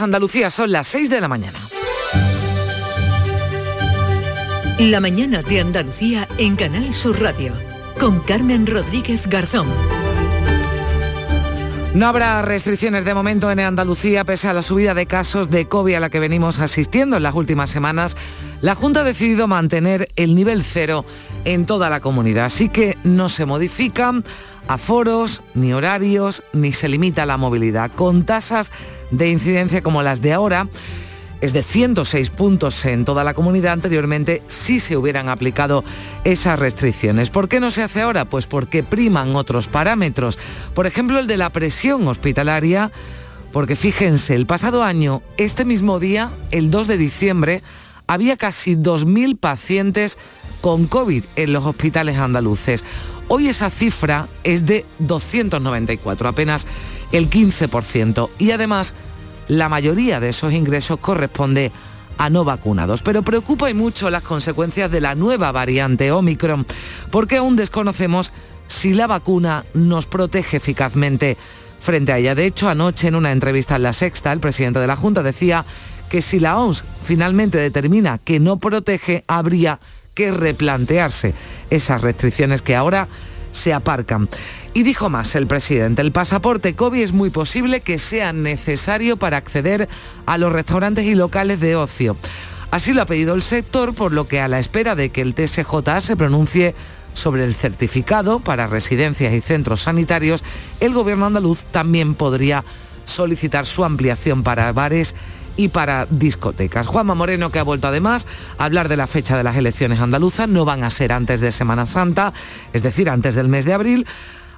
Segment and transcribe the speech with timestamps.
[0.00, 1.58] Andalucía son las 6 de la mañana.
[4.78, 7.52] La mañana de Andalucía en Canal Sur Radio
[7.98, 9.66] con Carmen Rodríguez Garzón.
[11.94, 15.94] No habrá restricciones de momento en Andalucía pese a la subida de casos de COVID
[15.94, 18.16] a la que venimos asistiendo en las últimas semanas.
[18.60, 21.04] La Junta ha decidido mantener el nivel cero
[21.44, 24.22] en toda la comunidad, así que no se modifican
[24.68, 28.70] aforos, ni horarios, ni se limita la movilidad, con tasas
[29.10, 30.68] de incidencia como las de ahora
[31.40, 33.74] es de 106 puntos en toda la comunidad.
[33.74, 35.84] Anteriormente sí se hubieran aplicado
[36.24, 37.30] esas restricciones.
[37.30, 38.24] ¿Por qué no se hace ahora?
[38.24, 40.38] Pues porque priman otros parámetros.
[40.74, 42.90] Por ejemplo, el de la presión hospitalaria.
[43.52, 47.62] Porque fíjense, el pasado año, este mismo día, el 2 de diciembre,
[48.06, 50.18] había casi 2.000 pacientes
[50.60, 52.84] con COVID en los hospitales andaluces.
[53.28, 56.66] Hoy esa cifra es de 294, apenas
[57.12, 58.30] el 15%.
[58.38, 58.94] Y además,
[59.48, 61.72] la mayoría de esos ingresos corresponde
[62.18, 63.02] a no vacunados.
[63.02, 66.66] Pero preocupa y mucho las consecuencias de la nueva variante Omicron,
[67.10, 68.32] porque aún desconocemos
[68.66, 71.36] si la vacuna nos protege eficazmente
[71.80, 72.34] frente a ella.
[72.34, 75.64] De hecho, anoche en una entrevista en La Sexta, el presidente de la Junta decía
[76.10, 79.78] que si la OMS finalmente determina que no protege, habría
[80.14, 81.34] que replantearse
[81.70, 83.08] esas restricciones que ahora
[83.52, 84.28] se aparcan.
[84.74, 89.36] Y dijo más el presidente, el pasaporte COVID es muy posible que sea necesario para
[89.36, 89.88] acceder
[90.26, 92.16] a los restaurantes y locales de ocio.
[92.70, 95.34] Así lo ha pedido el sector, por lo que a la espera de que el
[95.34, 96.74] TSJ se pronuncie
[97.14, 100.44] sobre el certificado para residencias y centros sanitarios,
[100.80, 102.64] el gobierno andaluz también podría
[103.04, 105.14] solicitar su ampliación para bares
[105.56, 106.86] y para discotecas.
[106.86, 108.26] Juanma Moreno, que ha vuelto además
[108.58, 111.50] a hablar de la fecha de las elecciones andaluzas, no van a ser antes de
[111.50, 112.32] Semana Santa,
[112.72, 114.06] es decir, antes del mes de abril,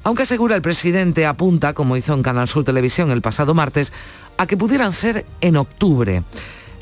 [0.03, 3.93] aunque asegura el presidente apunta, como hizo en Canal Sur Televisión el pasado martes,
[4.37, 6.23] a que pudieran ser en octubre.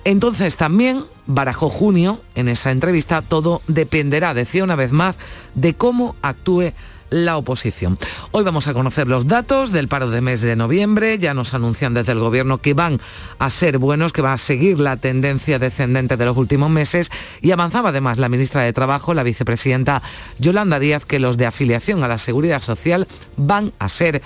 [0.04, 5.18] Entonces también barajó junio en esa entrevista, todo dependerá, decía una vez más,
[5.54, 6.72] de cómo actúe
[7.10, 7.98] la oposición.
[8.30, 11.18] Hoy vamos a conocer los datos del paro de mes de noviembre.
[11.18, 13.00] Ya nos anuncian desde el Gobierno que van
[13.38, 17.10] a ser buenos, que va a seguir la tendencia descendente de los últimos meses.
[17.40, 20.02] Y avanzaba además la ministra de Trabajo, la vicepresidenta
[20.38, 24.22] Yolanda Díaz, que los de afiliación a la Seguridad Social van a ser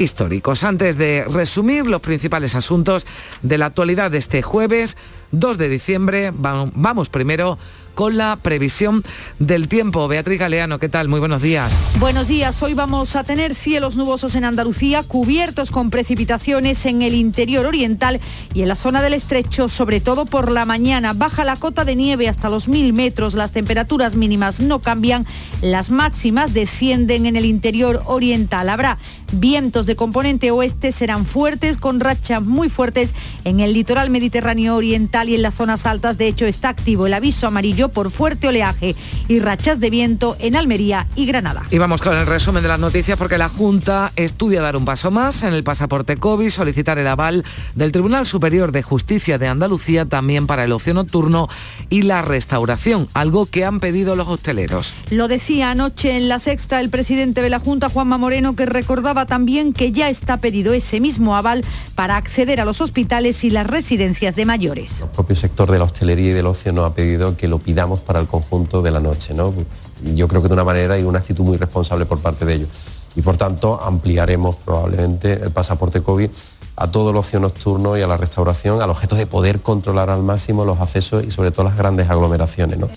[0.00, 0.64] históricos.
[0.64, 3.06] Antes de resumir los principales asuntos
[3.42, 4.96] de la actualidad de este jueves
[5.32, 7.58] 2 de diciembre, vamos primero
[7.94, 9.04] con la previsión
[9.38, 10.08] del tiempo.
[10.08, 11.08] Beatriz Galeano, ¿qué tal?
[11.08, 11.78] Muy buenos días.
[11.98, 12.62] Buenos días.
[12.62, 18.20] Hoy vamos a tener cielos nubosos en Andalucía, cubiertos con precipitaciones en el interior oriental
[18.54, 21.12] y en la zona del estrecho, sobre todo por la mañana.
[21.12, 25.26] Baja la cota de nieve hasta los mil metros, las temperaturas mínimas no cambian,
[25.62, 28.68] las máximas descienden en el interior oriental.
[28.68, 28.98] Habrá
[29.32, 33.14] vientos de componente oeste, serán fuertes con rachas muy fuertes
[33.44, 36.18] en el litoral mediterráneo oriental y en las zonas altas.
[36.18, 38.96] De hecho, está activo el aviso amarillo por fuerte oleaje
[39.28, 41.62] y rachas de viento en Almería y Granada.
[41.70, 45.10] Y vamos con el resumen de las noticias porque la Junta estudia dar un paso
[45.10, 50.06] más en el pasaporte COVID, solicitar el aval del Tribunal Superior de Justicia de Andalucía
[50.06, 51.48] también para el ocio nocturno
[51.88, 54.94] y la restauración, algo que han pedido los hosteleros.
[55.10, 59.19] Lo decía anoche en la sexta el presidente de la Junta, Juanma Moreno, que recordaba
[59.26, 61.64] también que ya está pedido ese mismo aval
[61.94, 65.02] para acceder a los hospitales y las residencias de mayores.
[65.02, 68.00] El propio sector de la hostelería y del ocio nos ha pedido que lo pidamos
[68.00, 69.34] para el conjunto de la noche.
[69.34, 69.52] ¿no?
[70.14, 72.68] Yo creo que de una manera y una actitud muy responsable por parte de ellos.
[73.16, 76.30] Y por tanto ampliaremos probablemente el pasaporte COVID
[76.76, 80.22] a todo el ocio nocturno y a la restauración al objeto de poder controlar al
[80.22, 82.78] máximo los accesos y sobre todo las grandes aglomeraciones.
[82.78, 82.88] ¿no?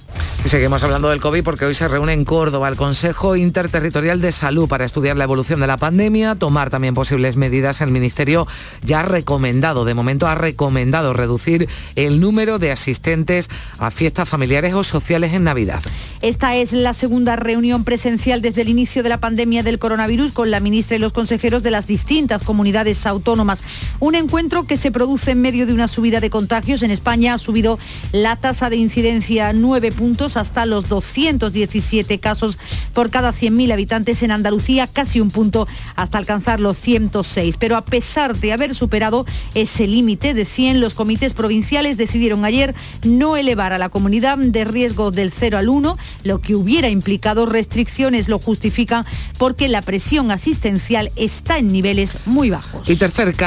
[0.45, 4.31] Y seguimos hablando del COVID porque hoy se reúne en Córdoba el Consejo Interterritorial de
[4.31, 7.81] Salud para estudiar la evolución de la pandemia, tomar también posibles medidas.
[7.81, 8.47] El Ministerio
[8.83, 14.73] ya ha recomendado, de momento ha recomendado reducir el número de asistentes a fiestas familiares
[14.73, 15.81] o sociales en Navidad.
[16.21, 20.51] Esta es la segunda reunión presencial desde el inicio de la pandemia del coronavirus con
[20.51, 23.61] la ministra y los consejeros de las distintas comunidades autónomas.
[23.99, 26.83] Un encuentro que se produce en medio de una subida de contagios.
[26.83, 27.79] En España ha subido
[28.11, 32.57] la tasa de incidencia 9 puntos hasta los 217 casos
[32.93, 34.23] por cada 100.000 habitantes.
[34.23, 37.57] En Andalucía casi un punto hasta alcanzar los 106.
[37.57, 42.75] Pero a pesar de haber superado ese límite de 100, los comités provinciales decidieron ayer
[43.03, 47.45] no elevar a la comunidad de riesgo del 0 al 1 lo que hubiera implicado
[47.45, 48.29] restricciones.
[48.29, 49.05] Lo justifican
[49.37, 52.89] porque la presión asistencial está en niveles muy bajos.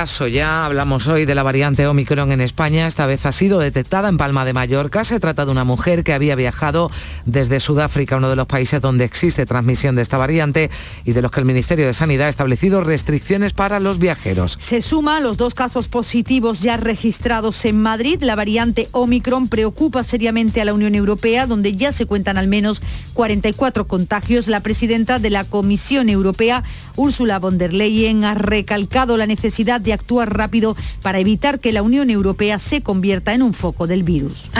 [0.06, 2.86] Ya hablamos hoy de la variante Omicron en España.
[2.86, 5.04] Esta vez ha sido detectada en Palma de Mallorca.
[5.04, 6.92] Se trata de una mujer que había viajado
[7.24, 10.70] desde Sudáfrica, uno de los países donde existe transmisión de esta variante
[11.04, 14.56] y de los que el Ministerio de Sanidad ha establecido restricciones para los viajeros.
[14.60, 18.22] Se suma a los dos casos positivos ya registrados en Madrid.
[18.22, 22.80] La variante Omicron preocupa seriamente a la Unión Europea, donde ya se cuentan al menos
[23.14, 24.46] 44 contagios.
[24.46, 26.62] La presidenta de la Comisión Europea,
[26.94, 31.82] Ursula von der Leyen, ha recalcado la necesidad de actuar rápido para evitar que la
[31.82, 34.50] Unión Europea se convierta en un foco del virus.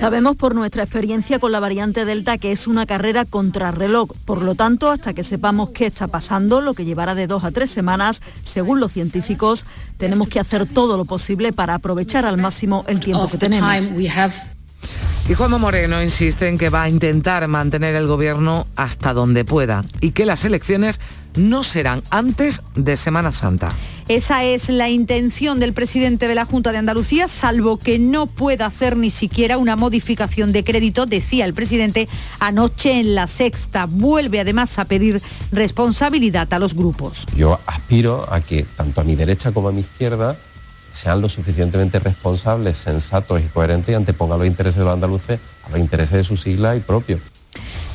[0.00, 4.12] Sabemos por nuestra experiencia con la variante Delta que es una carrera contrarreloj.
[4.24, 7.50] Por lo tanto, hasta que sepamos qué está pasando, lo que llevará de dos a
[7.50, 9.64] tres semanas, según los científicos,
[9.98, 13.70] tenemos que hacer todo lo posible para aprovechar al máximo el tiempo que tenemos.
[15.28, 19.84] Y Juanma Moreno insiste en que va a intentar mantener el gobierno hasta donde pueda
[20.00, 21.00] y que las elecciones
[21.36, 23.74] no serán antes de Semana Santa.
[24.08, 28.66] Esa es la intención del presidente de la Junta de Andalucía, salvo que no pueda
[28.66, 32.08] hacer ni siquiera una modificación de crédito, decía el presidente
[32.38, 33.86] anoche en la sexta.
[33.86, 35.22] Vuelve además a pedir
[35.52, 37.26] responsabilidad a los grupos.
[37.36, 40.36] Yo aspiro a que tanto a mi derecha como a mi izquierda
[40.92, 45.70] sean lo suficientemente responsables, sensatos y coherentes y antepongan los intereses de los andaluces a
[45.70, 47.20] los intereses de su sigla y propios.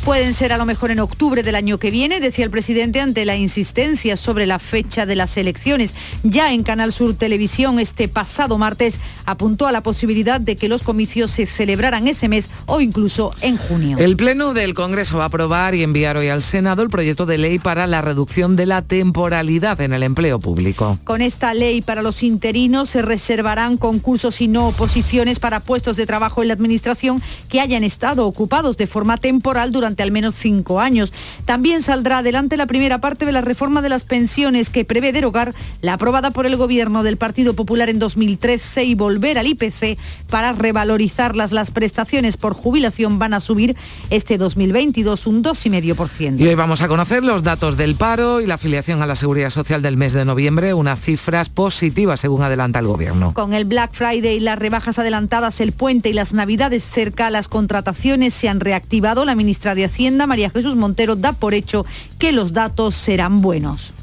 [0.03, 3.25] Pueden ser a lo mejor en octubre del año que viene, decía el presidente ante
[3.25, 5.93] la insistencia sobre la fecha de las elecciones.
[6.23, 10.83] Ya en Canal Sur Televisión este pasado martes apuntó a la posibilidad de que los
[10.83, 13.97] comicios se celebraran ese mes o incluso en junio.
[13.99, 17.37] El Pleno del Congreso va a aprobar y enviar hoy al Senado el proyecto de
[17.37, 20.97] ley para la reducción de la temporalidad en el empleo público.
[21.03, 26.05] Con esta ley para los interinos se reservarán concursos y no oposiciones para puestos de
[26.05, 30.79] trabajo en la Administración que hayan estado ocupados de forma temporal durante al menos cinco
[30.79, 31.13] años.
[31.45, 35.53] También saldrá adelante la primera parte de la reforma de las pensiones que prevé derogar
[35.81, 39.97] la aprobada por el Gobierno del Partido Popular en 2013 y volver al IPC
[40.29, 41.51] para revalorizarlas.
[41.51, 43.75] Las prestaciones por jubilación van a subir
[44.09, 46.39] este 2022 un 2,5%.
[46.39, 49.49] Y hoy vamos a conocer los datos del paro y la afiliación a la Seguridad
[49.49, 53.33] Social del mes de noviembre, unas cifras positivas según adelanta el Gobierno.
[53.33, 57.47] Con el Black Friday y las rebajas adelantadas, el puente y las navidades cerca, las
[57.47, 59.25] contrataciones se han reactivado.
[59.25, 61.85] La ministra de Hacienda, María Jesús Montero, da por hecho
[62.17, 63.93] que los datos serán buenos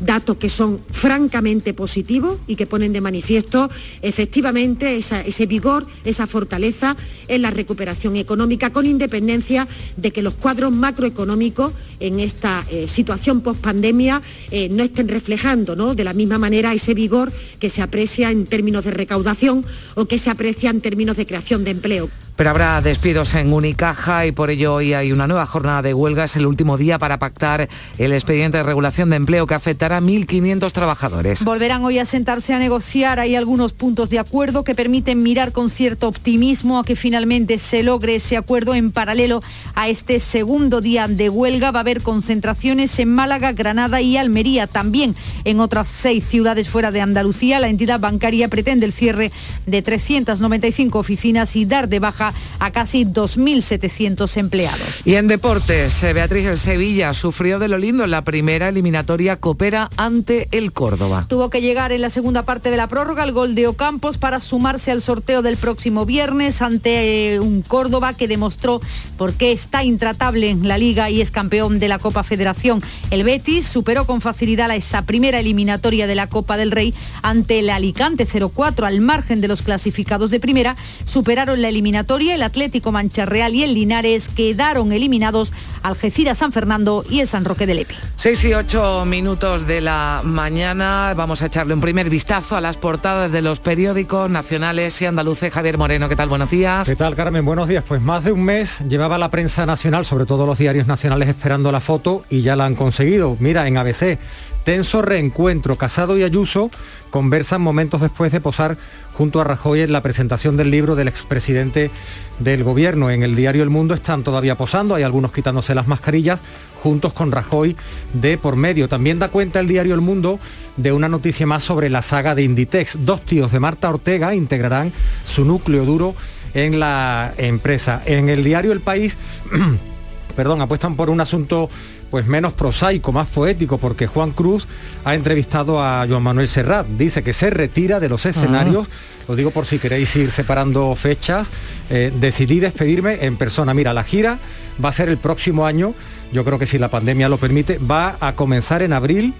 [0.00, 3.70] datos que son francamente positivos y que ponen de manifiesto
[4.02, 6.96] efectivamente ese vigor, esa fortaleza
[7.28, 13.42] en la recuperación económica, con independencia de que los cuadros macroeconómicos en esta eh, situación
[13.42, 15.94] post-pandemia eh, no estén reflejando ¿no?
[15.94, 19.64] de la misma manera ese vigor que se aprecia en términos de recaudación
[19.94, 22.10] o que se aprecia en términos de creación de empleo.
[22.40, 26.24] Pero habrá despidos en Unicaja y por ello hoy hay una nueva jornada de huelga.
[26.24, 30.00] Es el último día para pactar el expediente de regulación de empleo que afectará a
[30.00, 31.44] 1.500 trabajadores.
[31.44, 33.20] Volverán hoy a sentarse a negociar.
[33.20, 37.82] Hay algunos puntos de acuerdo que permiten mirar con cierto optimismo a que finalmente se
[37.82, 39.42] logre ese acuerdo en paralelo
[39.74, 41.72] a este segundo día de huelga.
[41.72, 44.66] Va a haber concentraciones en Málaga, Granada y Almería.
[44.66, 45.14] También
[45.44, 47.60] en otras seis ciudades fuera de Andalucía.
[47.60, 49.30] La entidad bancaria pretende el cierre
[49.66, 55.02] de 395 oficinas y dar de baja a casi 2.700 empleados.
[55.04, 59.36] Y en deportes, eh, Beatriz el Sevilla sufrió de lo lindo en la primera eliminatoria
[59.36, 61.26] Coopera ante el Córdoba.
[61.28, 64.40] Tuvo que llegar en la segunda parte de la prórroga el gol de Ocampos para
[64.40, 68.80] sumarse al sorteo del próximo viernes ante eh, un Córdoba que demostró
[69.16, 72.82] por qué está intratable en la liga y es campeón de la Copa Federación.
[73.10, 77.70] El Betis superó con facilidad esa primera eliminatoria de la Copa del Rey ante el
[77.70, 83.24] Alicante 0-4 al margen de los clasificados de primera, superaron la eliminatoria el Atlético Mancha
[83.24, 87.94] Real y el Linares quedaron eliminados Algeciras San Fernando y el San Roque de Lepe.
[88.16, 91.14] 6 y 8 minutos de la mañana.
[91.16, 95.50] Vamos a echarle un primer vistazo a las portadas de los periódicos nacionales y andaluces.
[95.50, 96.28] Javier Moreno, ¿qué tal?
[96.28, 96.86] Buenos días.
[96.86, 97.44] ¿Qué tal, Carmen?
[97.44, 97.84] Buenos días.
[97.88, 101.72] Pues más de un mes llevaba la prensa nacional, sobre todo los diarios nacionales, esperando
[101.72, 103.36] la foto y ya la han conseguido.
[103.40, 104.18] Mira, en ABC
[104.64, 105.76] Tenso reencuentro.
[105.76, 106.70] Casado y Ayuso
[107.10, 108.76] conversan momentos después de posar
[109.20, 111.90] junto a Rajoy en la presentación del libro del expresidente
[112.38, 113.10] del gobierno.
[113.10, 116.40] En el diario El Mundo están todavía posando, hay algunos quitándose las mascarillas,
[116.82, 117.76] juntos con Rajoy
[118.14, 118.88] de por medio.
[118.88, 120.40] También da cuenta el diario El Mundo
[120.78, 122.96] de una noticia más sobre la saga de Inditex.
[123.04, 124.90] Dos tíos de Marta Ortega integrarán
[125.26, 126.14] su núcleo duro
[126.54, 128.02] en la empresa.
[128.06, 129.18] En el diario El País
[130.32, 131.68] perdón, apuestan por un asunto
[132.10, 134.66] pues menos prosaico, más poético, porque Juan Cruz
[135.04, 136.86] ha entrevistado a Joan Manuel Serrat.
[136.86, 139.24] Dice que se retira de los escenarios, ah.
[139.28, 141.48] lo digo por si queréis ir separando fechas.
[141.88, 143.74] Eh, decidí despedirme en persona.
[143.74, 144.38] Mira, la gira
[144.82, 145.94] va a ser el próximo año,
[146.32, 149.34] yo creo que si la pandemia lo permite, va a comenzar en abril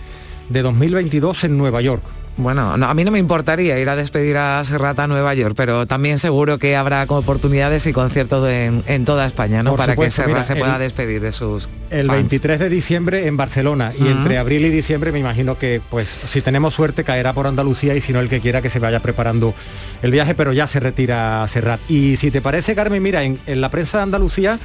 [0.48, 2.02] de 2022 en Nueva York.
[2.40, 5.86] Bueno, a mí no me importaría ir a despedir a Serrata a Nueva York, pero
[5.86, 9.76] también seguro que habrá oportunidades y conciertos en, toda España, ¿no?
[9.76, 11.68] Para que Serrata se pueda despedir de sus.
[11.90, 16.08] El 23 de diciembre en Barcelona y entre abril y diciembre me imagino que, pues,
[16.26, 19.00] si tenemos suerte caerá por Andalucía y si no el que quiera que se vaya
[19.00, 19.54] preparando
[20.02, 21.80] el viaje, pero ya se retira Serrat.
[21.88, 24.58] Y si te parece, Carmen, mira, en, la prensa de Andalucía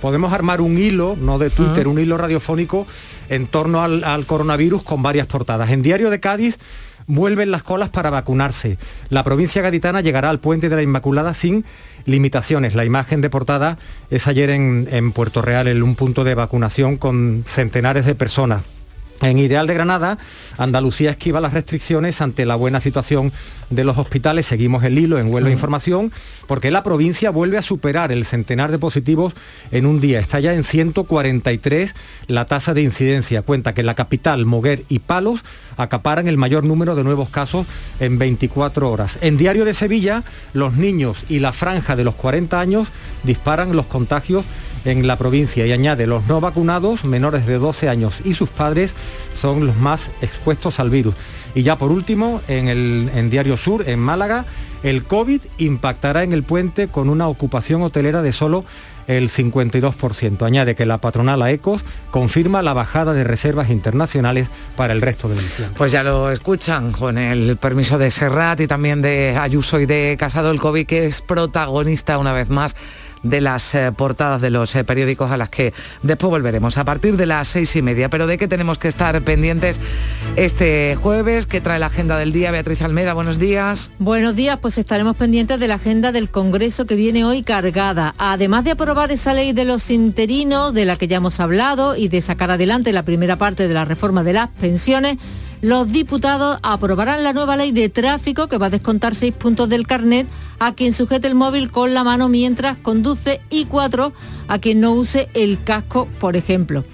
[0.00, 2.86] podemos armar un hilo, no de Twitter, un hilo radiofónico
[3.28, 5.70] en torno al, al coronavirus con varias portadas.
[5.70, 6.58] En Diario de Cádiz
[7.06, 8.78] vuelven las colas para vacunarse.
[9.08, 11.64] La provincia gaditana llegará al puente de la Inmaculada sin
[12.04, 12.74] limitaciones.
[12.74, 13.78] La imagen de portada
[14.10, 18.62] es ayer en, en Puerto Real, en un punto de vacunación con centenares de personas.
[19.22, 20.18] En Ideal de Granada,
[20.58, 23.32] Andalucía esquiva las restricciones ante la buena situación
[23.70, 24.46] de los hospitales.
[24.46, 26.12] Seguimos el hilo en Huelva Información,
[26.48, 29.32] porque la provincia vuelve a superar el centenar de positivos
[29.70, 30.18] en un día.
[30.18, 31.94] Está ya en 143
[32.26, 33.42] la tasa de incidencia.
[33.42, 35.44] Cuenta que la capital, Moguer y Palos
[35.76, 37.66] acaparan el mayor número de nuevos casos
[38.00, 39.18] en 24 horas.
[39.20, 42.90] En Diario de Sevilla, los niños y la franja de los 40 años
[43.22, 44.44] disparan los contagios
[44.84, 48.94] en la provincia y añade los no vacunados menores de 12 años y sus padres
[49.34, 51.14] son los más expuestos al virus.
[51.54, 54.46] Y ya por último, en el en Diario Sur, en Málaga,
[54.82, 58.64] el COVID impactará en el puente con una ocupación hotelera de solo
[59.06, 60.42] el 52%.
[60.42, 65.34] Añade que la patronal AECOS confirma la bajada de reservas internacionales para el resto de
[65.34, 65.74] diciembre.
[65.76, 70.16] Pues ya lo escuchan con el permiso de Serrat y también de Ayuso y de
[70.18, 72.76] Casado el COVID, que es protagonista una vez más
[73.22, 77.16] de las eh, portadas de los eh, periódicos a las que después volveremos a partir
[77.16, 78.08] de las seis y media.
[78.08, 79.80] Pero de qué tenemos que estar pendientes
[80.36, 82.50] este jueves, que trae la agenda del día.
[82.50, 83.90] Beatriz Almeda, buenos días.
[83.98, 88.14] Buenos días, pues estaremos pendientes de la agenda del Congreso que viene hoy cargada.
[88.18, 92.08] Además de aprobar esa ley de los interinos, de la que ya hemos hablado, y
[92.08, 95.18] de sacar adelante la primera parte de la reforma de las pensiones,
[95.62, 99.86] los diputados aprobarán la nueva ley de tráfico que va a descontar seis puntos del
[99.86, 100.26] carnet
[100.58, 104.12] a quien sujete el móvil con la mano mientras conduce y cuatro
[104.48, 106.84] a quien no use el casco, por ejemplo.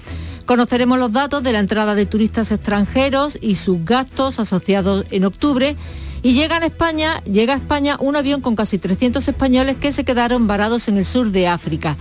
[0.45, 5.75] Conoceremos los datos de la entrada de turistas extranjeros y sus gastos asociados en octubre.
[6.23, 10.05] Y llega a España, llega a España un avión con casi 300 españoles que se
[10.05, 11.97] quedaron varados en el sur de África.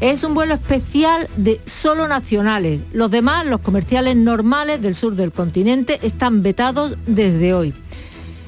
[0.00, 2.80] Es un vuelo especial de solo nacionales.
[2.92, 7.74] Los demás, los comerciales normales del sur del continente, están vetados desde hoy.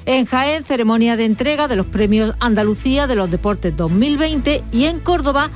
[0.06, 4.98] En Jaén, ceremonia de entrega de los premios Andalucía de los Deportes 2020 y en
[4.98, 5.50] Córdoba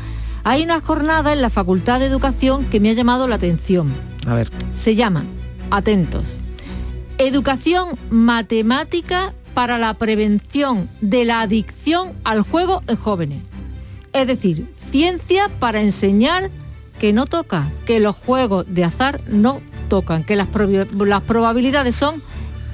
[0.45, 3.89] hay una jornada en la Facultad de Educación que me ha llamado la atención.
[4.27, 4.51] A ver.
[4.77, 5.25] Se llama,
[5.71, 6.37] atentos,
[7.17, 13.43] Educación Matemática para la Prevención de la Adicción al Juego en Jóvenes.
[14.13, 16.51] Es decir, ciencia para enseñar
[16.99, 19.61] que no toca, que los juegos de azar no
[19.91, 20.49] tocan, que las,
[20.95, 22.23] las probabilidades son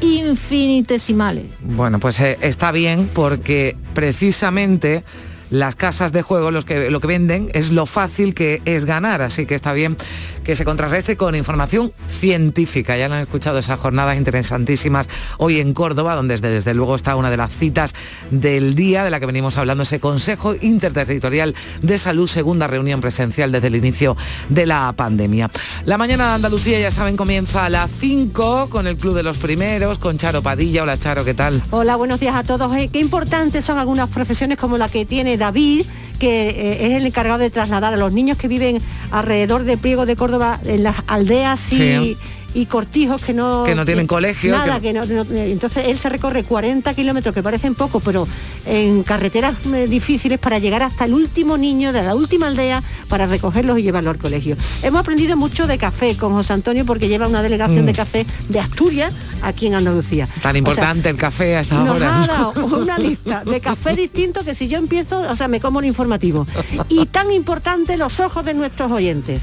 [0.01, 1.47] infinitesimales.
[1.63, 5.03] Bueno, pues eh, está bien porque precisamente
[5.51, 9.21] las casas de juego los que, lo que venden es lo fácil que es ganar,
[9.21, 9.97] así que está bien
[10.45, 12.97] que se contrarreste con información científica.
[12.97, 15.09] Ya lo han escuchado esas jornadas interesantísimas
[15.39, 17.95] hoy en Córdoba, donde desde, desde luego está una de las citas
[18.31, 23.53] del día de la que venimos hablando, ese Consejo Interterritorial de Salud, segunda reunión presencial
[23.53, 24.17] desde el inicio
[24.49, 25.51] de la pandemia.
[25.85, 29.39] La mañana de Andalucía, ya saben, comienza a las 5 con el Club de los
[29.39, 30.83] Primeros, con Charo Padilla.
[30.83, 31.63] Hola Charo, ¿qué tal?
[31.71, 32.75] Hola, buenos días a todos.
[32.75, 35.85] Eh, qué importantes son algunas profesiones como la que tiene David,
[36.23, 38.79] que eh, es el encargado de trasladar a los niños que viven
[39.11, 42.17] alrededor de Priego de Córdoba, en las aldeas y,
[42.55, 43.65] y cortijos que no...
[43.65, 44.53] Que no tienen colegio.
[44.53, 48.27] Nada, que, no, Entonces él se recorre 40 kilómetros, que parecen poco, pero
[48.67, 53.27] en carreteras eh, difíciles para llegar hasta el último niño de la última aldea para
[53.27, 54.57] recogerlos y llevarlos al colegio.
[54.83, 57.97] Hemos aprendido mucho de café con José Antonio porque lleva una delegación de mm.
[57.97, 60.29] café de Asturias aquí en Andalucía.
[60.41, 62.23] Tan importante el café a esta nos hora.
[62.23, 65.79] Ha dado una lista de café distinto que si yo empiezo, o sea, me como
[65.79, 66.47] un informativo.
[66.89, 69.43] Y tan importante los ojos de nuestros oyentes.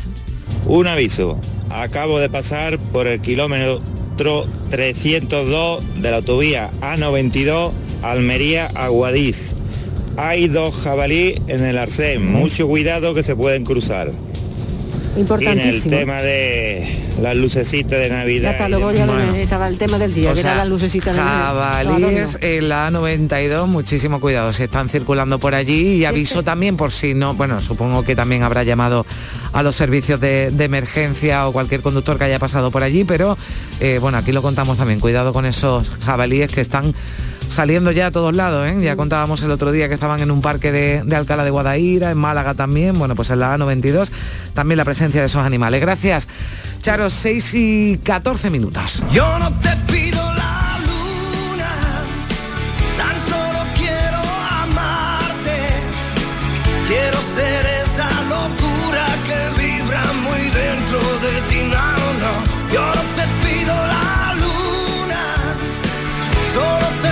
[0.69, 1.35] Un aviso,
[1.71, 3.81] acabo de pasar por el kilómetro
[4.69, 7.71] 302 de la autovía A92
[8.03, 9.55] Almería-Aguadís.
[10.15, 14.11] Hay dos jabalí en el arcén, mucho cuidado que se pueden cruzar.
[15.37, 18.43] Tiene el tema de las lucecitas de Navidad.
[18.43, 19.27] Ya está, y luego ya demás.
[19.27, 22.69] lo- estaba el tema del día, O que sea, era las lucecitas de jabalíes en
[22.69, 27.33] la A92, muchísimo cuidado, se están circulando por allí y aviso también por si no,
[27.33, 29.05] bueno, supongo que también habrá llamado
[29.51, 33.37] a los servicios de, de emergencia o cualquier conductor que haya pasado por allí, pero
[33.79, 36.93] eh, bueno, aquí lo contamos también, cuidado con esos jabalíes que están
[37.49, 38.77] saliendo ya a todos lados, ¿eh?
[38.81, 42.11] ya contábamos el otro día que estaban en un parque de, de Alcalá de Guadaira,
[42.11, 44.11] en Málaga también, bueno, pues en la A92
[44.53, 45.81] también la presencia de esos animales.
[45.81, 46.27] Gracias,
[46.81, 49.03] Charo, 6 y 14 minutos.
[49.11, 50.08] Yo no te pido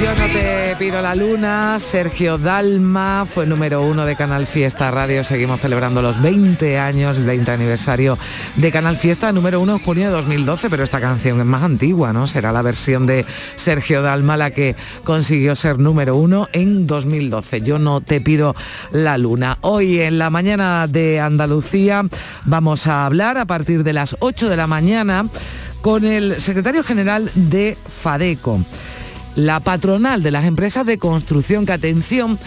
[0.01, 5.23] Yo no te pido la luna, Sergio Dalma fue número uno de Canal Fiesta Radio,
[5.23, 8.17] seguimos celebrando los 20 años, el 20 aniversario
[8.57, 12.13] de Canal Fiesta, número uno en junio de 2012, pero esta canción es más antigua,
[12.13, 12.27] ¿no?
[12.27, 17.61] Será la versión de Sergio Dalma la que consiguió ser número uno en 2012.
[17.61, 18.55] Yo no te pido
[18.91, 19.57] la luna.
[19.61, 22.05] Hoy en la mañana de Andalucía
[22.45, 25.25] vamos a hablar a partir de las 8 de la mañana
[25.81, 28.63] con el secretario general de FADECO.
[29.37, 32.39] La patronal de las empresas de construcción que, atención,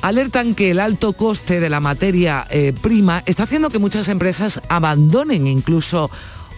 [0.00, 4.60] alertan que el alto coste de la materia eh, prima está haciendo que muchas empresas
[4.68, 6.10] abandonen incluso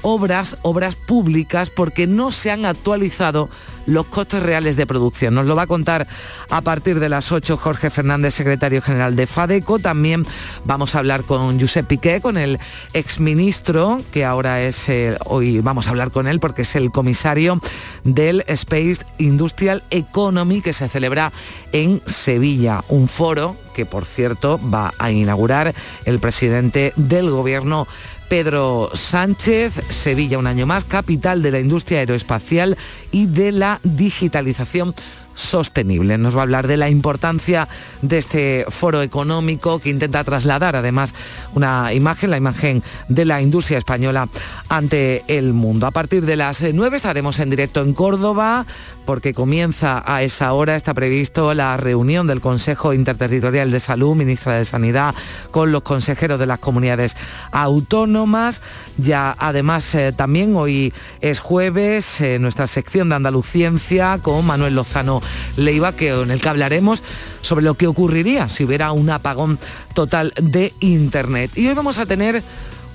[0.04, 3.49] obras, obras públicas, porque no se han actualizado
[3.87, 5.34] los costes reales de producción.
[5.34, 6.06] Nos lo va a contar
[6.50, 9.78] a partir de las 8 Jorge Fernández, secretario general de FADECO.
[9.78, 10.25] También
[10.64, 12.58] vamos a hablar con Josep Piqué, con el
[12.92, 14.90] exministro, que ahora es,
[15.25, 17.61] hoy vamos a hablar con él porque es el comisario
[18.04, 21.32] del Space Industrial Economy que se celebra
[21.73, 27.87] en Sevilla, un foro que por cierto va a inaugurar el presidente del gobierno
[28.28, 32.76] Pedro Sánchez, Sevilla un año más, capital de la industria aeroespacial
[33.11, 34.95] y de la digitalización
[35.35, 36.19] sostenible.
[36.19, 37.69] Nos va a hablar de la importancia
[38.03, 41.14] de este foro económico que intenta trasladar además
[41.55, 44.29] una imagen, la imagen de la industria española
[44.69, 45.87] ante el mundo.
[45.87, 48.67] A partir de las 9 estaremos en directo en Córdoba
[49.05, 54.55] porque comienza a esa hora, está previsto la reunión del Consejo Interterritorial de Salud, ministra
[54.55, 55.14] de Sanidad,
[55.50, 57.17] con los consejeros de las comunidades
[57.53, 58.62] autónomas.
[58.97, 65.21] Ya además eh, también hoy es jueves, eh, nuestra sección de Andaluciencia con Manuel Lozano
[65.57, 67.02] Leiva, que, en el que hablaremos
[67.40, 69.59] sobre lo que ocurriría si hubiera un apagón
[69.95, 71.50] total de Internet.
[71.54, 72.43] Y hoy vamos a tener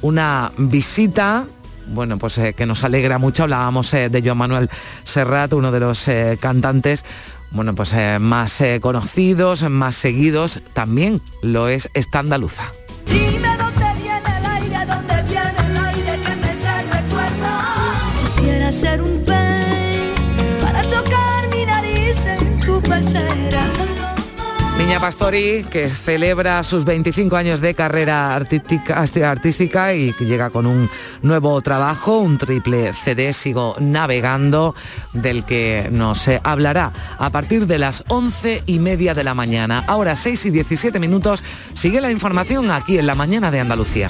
[0.02, 1.46] una visita
[1.92, 3.44] bueno, pues eh, que nos alegra mucho.
[3.44, 4.70] Hablábamos eh, de Joan Manuel
[5.04, 7.04] Serrat, uno de los eh, cantantes,
[7.52, 10.62] bueno, pues eh, más conocidos, más seguidos.
[10.74, 12.72] También lo es esta andaluza.
[24.90, 29.00] Niña Pastori, que celebra sus 25 años de carrera artística,
[29.30, 30.90] artística y que llega con un
[31.22, 34.74] nuevo trabajo, un triple CD, Sigo Navegando,
[35.14, 39.84] del que nos hablará a partir de las 11 y media de la mañana.
[39.86, 41.44] Ahora 6 y 17 minutos,
[41.76, 44.10] sigue la información aquí en la mañana de Andalucía.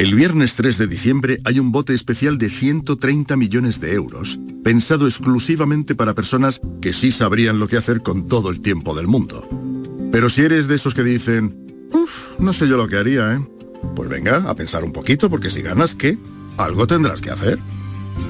[0.00, 5.06] El viernes 3 de diciembre hay un bote especial de 130 millones de euros, pensado
[5.06, 9.46] exclusivamente para personas que sí sabrían lo que hacer con todo el tiempo del mundo.
[10.10, 11.54] Pero si eres de esos que dicen,
[11.92, 13.40] uff, no sé yo lo que haría, ¿eh?
[13.94, 16.16] Pues venga, a pensar un poquito, porque si ganas, ¿qué?
[16.56, 17.58] Algo tendrás que hacer.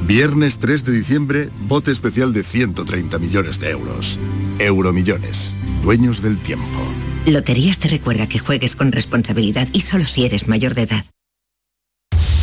[0.09, 4.18] Viernes 3 de diciembre, bote especial de 130 millones de euros.
[4.59, 5.54] Euromillones,
[5.85, 6.80] dueños del tiempo.
[7.26, 11.06] Loterías te recuerda que juegues con responsabilidad y solo si eres mayor de edad.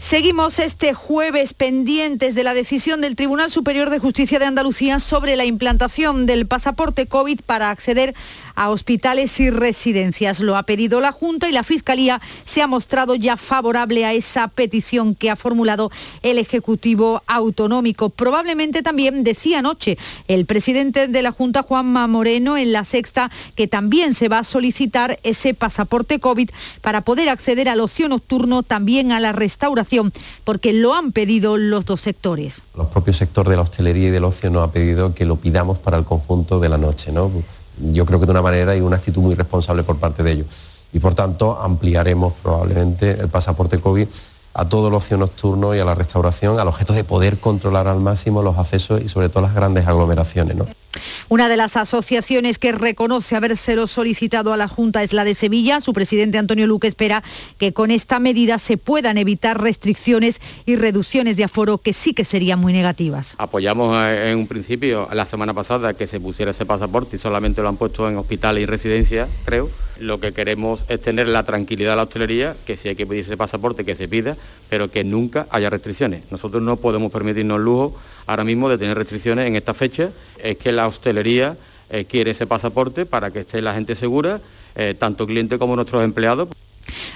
[0.00, 5.34] Seguimos este jueves pendientes de la decisión del Tribunal Superior de Justicia de Andalucía sobre
[5.34, 8.14] la implantación del pasaporte COVID para acceder
[8.54, 10.40] a hospitales y residencias.
[10.40, 14.48] Lo ha pedido la Junta y la Fiscalía se ha mostrado ya favorable a esa
[14.48, 18.10] petición que ha formulado el Ejecutivo Autonómico.
[18.10, 23.68] Probablemente también decía anoche el presidente de la Junta, Juanma Moreno, en la sexta, que
[23.68, 29.12] también se va a solicitar ese pasaporte COVID para poder acceder al ocio nocturno, también
[29.12, 29.87] a la restauración,
[30.44, 32.62] porque lo han pedido los dos sectores.
[32.76, 35.78] Los propios sectores de la hostelería y del ocio nos ha pedido que lo pidamos
[35.78, 37.30] para el conjunto de la noche, ¿no?
[37.80, 40.46] yo creo que de una manera y una actitud muy responsable por parte de ellos.
[40.92, 44.08] Y por tanto ampliaremos probablemente el pasaporte COVID
[44.58, 48.02] a todo el ocio nocturno y a la restauración al objeto de poder controlar al
[48.02, 50.56] máximo los accesos y sobre todo las grandes aglomeraciones.
[51.28, 55.80] Una de las asociaciones que reconoce habérselo solicitado a la Junta es la de Sevilla.
[55.80, 57.22] Su presidente Antonio Luque espera
[57.58, 62.24] que con esta medida se puedan evitar restricciones y reducciones de aforo que sí que
[62.24, 63.36] serían muy negativas.
[63.38, 67.62] Apoyamos eh, en un principio la semana pasada que se pusiera ese pasaporte y solamente
[67.62, 69.70] lo han puesto en hospitales y residencias, creo.
[70.00, 73.22] Lo que queremos es tener la tranquilidad de la hostelería, que si hay que pedir
[73.22, 74.36] ese pasaporte, que se pida,
[74.68, 76.22] pero que nunca haya restricciones.
[76.30, 80.10] Nosotros no podemos permitirnos el lujo ahora mismo de tener restricciones en esta fecha.
[80.42, 81.56] Es que la hostelería
[81.90, 84.40] eh, quiere ese pasaporte para que esté la gente segura,
[84.76, 86.48] eh, tanto cliente como nuestros empleados.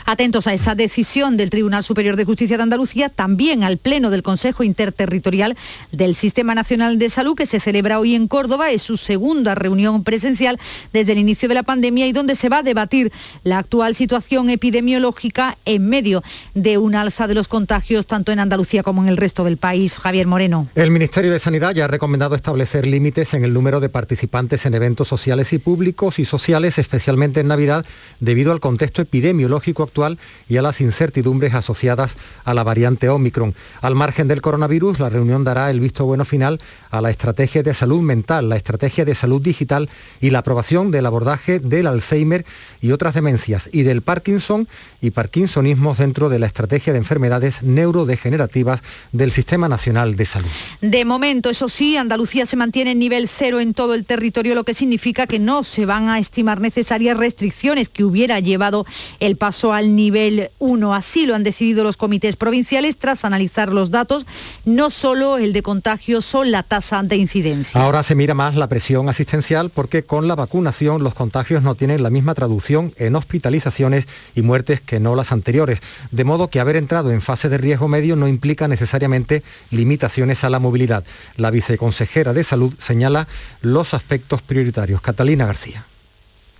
[0.04, 4.22] Atentos a esa decisión del Tribunal Superior de Justicia de Andalucía, también al Pleno del
[4.22, 5.56] Consejo Interterritorial
[5.90, 8.70] del Sistema Nacional de Salud, que se celebra hoy en Córdoba.
[8.70, 10.58] Es su segunda reunión presencial
[10.92, 13.12] desde el inicio de la pandemia y donde se va a debatir
[13.44, 16.22] la actual situación epidemiológica en medio
[16.54, 19.96] de un alza de los contagios tanto en Andalucía como en el resto del país.
[19.96, 20.68] Javier Moreno.
[20.74, 24.74] El Ministerio de Sanidad ya ha recomendado establecer límites en el número de participantes en
[24.74, 27.87] eventos sociales y públicos y sociales, especialmente en Navidad,
[28.20, 33.55] debido al contexto epidemiológico actual y a las incertidumbres asociadas a la variante Omicron.
[33.81, 37.75] Al margen del coronavirus, la reunión dará el visto bueno final a la estrategia de
[37.75, 39.88] salud mental, la estrategia de salud digital
[40.20, 42.44] y la aprobación del abordaje del Alzheimer
[42.81, 44.68] y otras demencias y del Parkinson
[45.01, 50.51] y Parkinsonismo dentro de la estrategia de enfermedades neurodegenerativas del Sistema Nacional de Salud.
[50.81, 54.64] De momento, eso sí, Andalucía se mantiene en nivel cero en todo el territorio, lo
[54.64, 58.87] que significa que no se van a estimar necesarias restricciones que hubiera llevado
[59.20, 60.94] el paso al nivel 1.
[60.94, 64.26] Así lo han decidido los comités provinciales tras analizar los datos,
[64.64, 67.80] no solo el de contagios, son la tasa de incidencia.
[67.80, 72.02] Ahora se mira más la presión asistencial porque con la vacunación los contagios no tienen
[72.02, 75.80] la misma traducción en hospitalizaciones y muertes que no las anteriores.
[76.10, 80.50] De modo que haber entrado en fase de riesgo medio no implica necesariamente limitaciones a
[80.50, 81.04] la movilidad.
[81.36, 83.28] La viceconsejera de salud señala
[83.60, 85.00] los aspectos prioritarios.
[85.00, 85.84] Catalina García.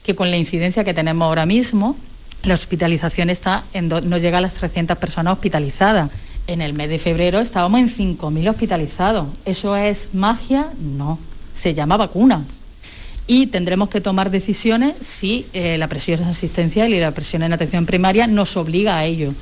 [0.03, 1.97] Que con la incidencia que tenemos ahora mismo,
[2.45, 6.11] la hospitalización está en no llega a las 300 personas hospitalizadas.
[6.47, 9.29] En el mes de febrero estábamos en 5.000 hospitalizados.
[9.45, 10.71] ¿Eso es magia?
[10.81, 11.19] No,
[11.55, 12.45] se llama vacuna.
[13.29, 17.87] Y tendremos que tomar decisiones si eh, la presión asistencial y la presión en atención
[17.87, 19.33] primaria nos obliga a ello.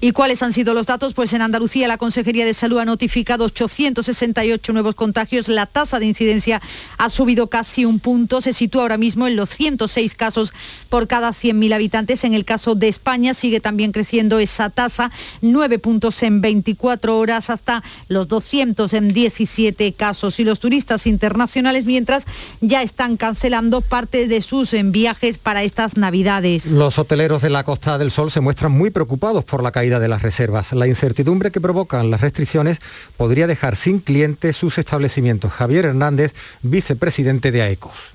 [0.00, 1.14] ¿Y cuáles han sido los datos?
[1.14, 5.48] Pues en Andalucía la Consejería de Salud ha notificado 868 nuevos contagios.
[5.48, 6.60] La tasa de incidencia
[6.98, 8.40] ha subido casi un punto.
[8.40, 10.52] Se sitúa ahora mismo en los 106 casos
[10.88, 12.24] por cada 100.000 habitantes.
[12.24, 15.10] En el caso de España sigue también creciendo esa tasa,
[15.40, 20.38] 9 puntos en 24 horas hasta los 217 casos.
[20.40, 22.26] Y los turistas internacionales, mientras
[22.60, 26.66] ya están cancelando parte de sus viajes para estas Navidades.
[26.66, 30.06] Los hoteleros de la Costa del Sol se muestran muy preocupados por la caída de
[30.08, 30.72] las reservas.
[30.72, 32.78] La incertidumbre que provocan las restricciones
[33.16, 35.52] podría dejar sin clientes sus establecimientos.
[35.52, 38.14] Javier Hernández, vicepresidente de AECOS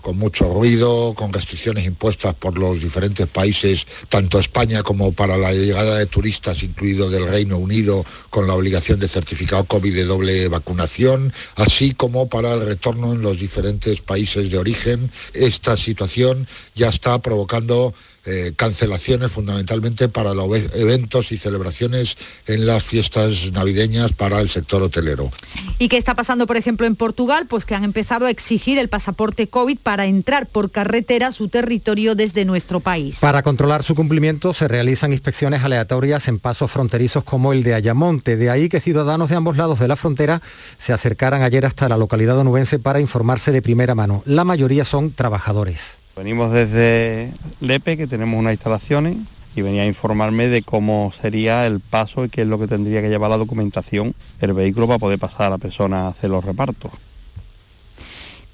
[0.00, 5.52] con mucho ruido, con restricciones impuestas por los diferentes países, tanto España como para la
[5.52, 10.48] llegada de turistas, incluido del Reino Unido, con la obligación de certificado COVID de doble
[10.48, 15.10] vacunación, así como para el retorno en los diferentes países de origen.
[15.34, 17.94] Esta situación ya está provocando
[18.26, 24.82] eh, cancelaciones fundamentalmente para los eventos y celebraciones en las fiestas navideñas para el sector
[24.82, 25.30] hotelero.
[25.78, 27.46] ¿Y qué está pasando, por ejemplo, en Portugal?
[27.48, 31.48] Pues que han empezado a exigir el pasaporte COVID para entrar por carretera a su
[31.48, 33.18] territorio desde nuestro país.
[33.20, 38.36] Para controlar su cumplimiento se realizan inspecciones aleatorias en pasos fronterizos como el de Ayamonte.
[38.36, 40.42] De ahí que ciudadanos de ambos lados de la frontera
[40.78, 44.22] se acercaran ayer hasta la localidad onubense para informarse de primera mano.
[44.26, 45.99] La mayoría son trabajadores.
[46.16, 49.16] Venimos desde Lepe, que tenemos unas instalaciones,
[49.56, 53.02] y venía a informarme de cómo sería el paso y qué es lo que tendría
[53.02, 56.44] que llevar la documentación el vehículo para poder pasar a la persona a hacer los
[56.44, 56.92] repartos.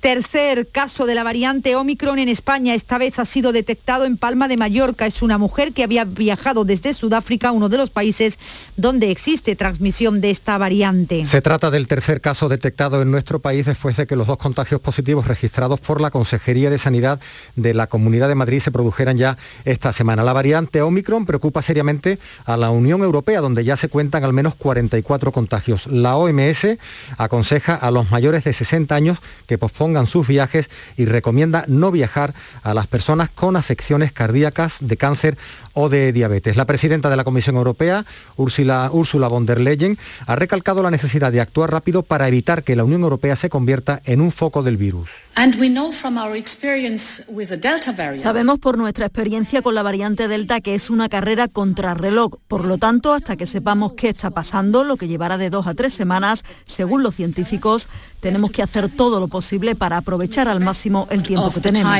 [0.06, 2.74] Tercer caso de la variante Omicron en España.
[2.74, 5.04] Esta vez ha sido detectado en Palma de Mallorca.
[5.04, 8.38] Es una mujer que había viajado desde Sudáfrica, uno de los países
[8.76, 11.26] donde existe transmisión de esta variante.
[11.26, 14.80] Se trata del tercer caso detectado en nuestro país después de que los dos contagios
[14.80, 17.18] positivos registrados por la Consejería de Sanidad
[17.56, 20.22] de la Comunidad de Madrid se produjeran ya esta semana.
[20.22, 24.54] La variante Omicron preocupa seriamente a la Unión Europea, donde ya se cuentan al menos
[24.54, 25.88] 44 contagios.
[25.88, 26.78] La OMS
[27.18, 32.34] aconseja a los mayores de 60 años que pospongan sus viajes y recomienda no viajar
[32.62, 35.38] a las personas con afecciones cardíacas, de cáncer
[35.72, 36.56] o de diabetes.
[36.56, 38.04] La presidenta de la Comisión Europea,
[38.36, 42.76] Ursula, Ursula von der Leyen, ha recalcado la necesidad de actuar rápido para evitar que
[42.76, 45.10] la Unión Europea se convierta en un foco del virus.
[48.22, 52.38] Sabemos por nuestra experiencia con la variante Delta que es una carrera contrarreloj.
[52.48, 55.74] Por lo tanto, hasta que sepamos qué está pasando, lo que llevará de dos a
[55.74, 57.86] tres semanas, según los científicos,
[58.20, 61.90] tenemos que hacer todo lo posible para aprovechar al máximo el tiempo que tenemos.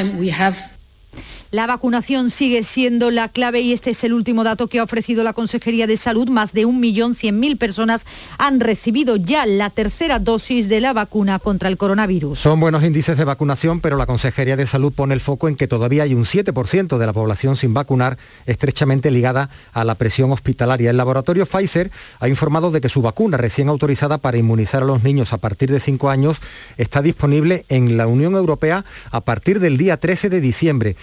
[1.53, 5.23] La vacunación sigue siendo la clave y este es el último dato que ha ofrecido
[5.23, 6.29] la Consejería de Salud.
[6.29, 8.05] Más de 1.100.000 personas
[8.37, 12.37] han recibido ya la tercera dosis de la vacuna contra el coronavirus.
[12.37, 15.69] Son buenos índices de vacunación, pero la Consejería de Salud pone el foco en que
[15.69, 20.91] todavía hay un 7% de la población sin vacunar, estrechamente ligada a la presión hospitalaria.
[20.91, 25.05] El laboratorio Pfizer ha informado de que su vacuna recién autorizada para inmunizar a los
[25.05, 26.39] niños a partir de 5 años
[26.77, 30.97] está disponible en la Unión Europea a partir del día 13 de diciembre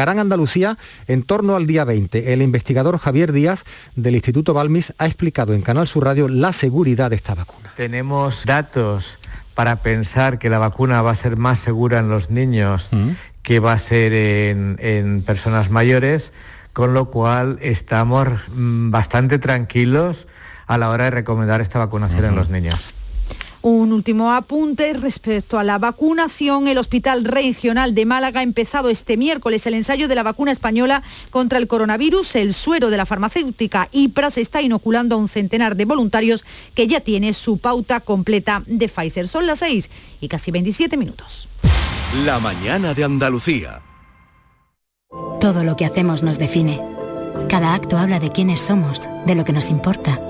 [0.00, 2.32] llegarán a Andalucía en torno al día 20.
[2.32, 3.64] El investigador Javier Díaz
[3.96, 7.74] del Instituto Balmis ha explicado en Canal Sur Radio la seguridad de esta vacuna.
[7.76, 9.18] Tenemos datos
[9.54, 13.10] para pensar que la vacuna va a ser más segura en los niños mm.
[13.42, 16.32] que va a ser en, personas mayores,
[16.72, 20.26] con lo cual estamos mm, bastante tranquilos
[20.66, 22.80] a la hora de recomendar esta vacunación en los niños.
[23.62, 26.66] Un último apunte respecto a la vacunación.
[26.66, 31.02] El Hospital Regional de Málaga ha empezado este miércoles el ensayo de la vacuna española
[31.28, 32.36] contra el coronavirus.
[32.36, 36.86] El suero de la farmacéutica IPRA se está inoculando a un centenar de voluntarios que
[36.86, 39.28] ya tiene su pauta completa de Pfizer.
[39.28, 39.90] Son las 6
[40.22, 41.46] y casi 27 minutos.
[42.24, 43.82] La mañana de Andalucía.
[45.38, 46.80] Todo lo que hacemos nos define.
[47.48, 50.29] Cada acto habla de quiénes somos, de lo que nos importa.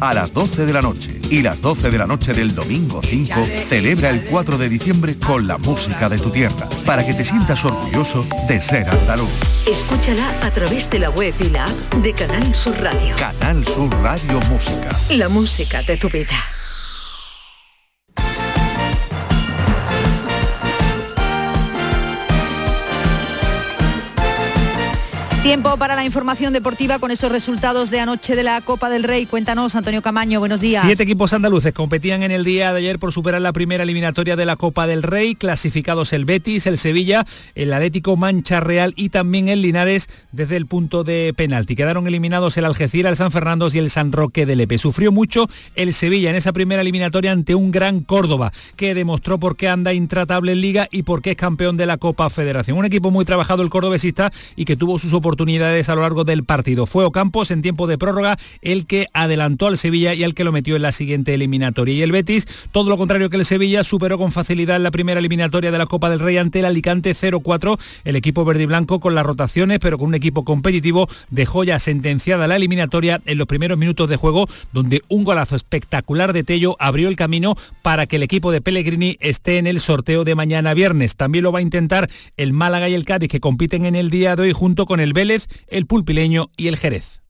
[0.00, 3.34] a las 12 de la noche y las 12 de la noche del domingo 5
[3.68, 7.64] celebra el 4 de diciembre con la música de tu tierra, para que te sientas
[7.64, 9.28] orgulloso de ser andaluz.
[9.66, 13.14] Escúchala a través de la web y la app de Canal Sur Radio.
[13.16, 14.96] Canal Sur Radio Música.
[15.10, 16.36] La música de tu vida.
[25.48, 29.24] Tiempo para la información deportiva con esos resultados de anoche de la Copa del Rey.
[29.24, 30.84] Cuéntanos, Antonio Camaño, buenos días.
[30.84, 34.44] Siete equipos andaluces competían en el día de ayer por superar la primera eliminatoria de
[34.44, 39.48] la Copa del Rey, clasificados el Betis, el Sevilla, el Atlético Mancha Real y también
[39.48, 41.76] el Linares desde el punto de penalti.
[41.76, 44.76] Quedaron eliminados el Algeciras, el San Fernando y el San Roque de Lepe.
[44.76, 49.56] Sufrió mucho el Sevilla en esa primera eliminatoria ante un gran Córdoba, que demostró por
[49.56, 52.76] qué anda intratable en Liga y por qué es campeón de la Copa Federación.
[52.76, 56.24] Un equipo muy trabajado el cordobesista y que tuvo sus oportunidades oportunidades a lo largo
[56.24, 56.84] del partido.
[56.84, 60.50] Fue Ocampos en tiempo de prórroga el que adelantó al Sevilla y al que lo
[60.50, 61.94] metió en la siguiente eliminatoria.
[61.94, 65.70] Y el Betis, todo lo contrario que el Sevilla, superó con facilidad la primera eliminatoria
[65.70, 67.78] de la Copa del Rey ante el Alicante 0-4.
[68.02, 71.78] El equipo verde y blanco con las rotaciones, pero con un equipo competitivo, dejó ya
[71.78, 76.74] sentenciada la eliminatoria en los primeros minutos de juego, donde un golazo espectacular de Tello
[76.80, 80.74] abrió el camino para que el equipo de Pellegrini esté en el sorteo de mañana
[80.74, 81.14] viernes.
[81.14, 84.34] También lo va a intentar el Málaga y el Cádiz que compiten en el día
[84.34, 87.22] de hoy junto con el Vélez, el Pulpileño y el Jerez.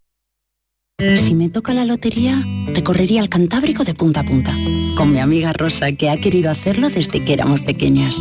[1.16, 4.55] Si me toca la lotería, recorrería el Cantábrico de punta a punta,
[4.94, 8.18] con mi amiga Rosa, que ha querido hacerlo desde que éramos pequeñas.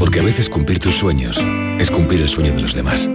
[0.00, 1.38] Porque a veces cumplir tus sueños
[1.78, 3.08] es cumplir el sueño de los demás.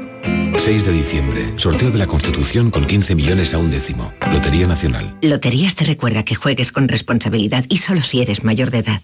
[0.57, 4.13] 6 de diciembre, sorteo de la Constitución con 15 millones a un décimo.
[4.31, 5.17] Lotería Nacional.
[5.21, 9.01] Loterías te recuerda que juegues con responsabilidad y solo si eres mayor de edad.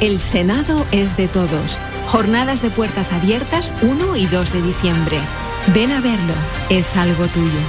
[0.00, 1.78] El Senado es de todos.
[2.08, 5.18] Jornadas de puertas abiertas 1 y 2 de diciembre.
[5.72, 6.34] Ven a verlo,
[6.68, 7.60] es algo tuyo.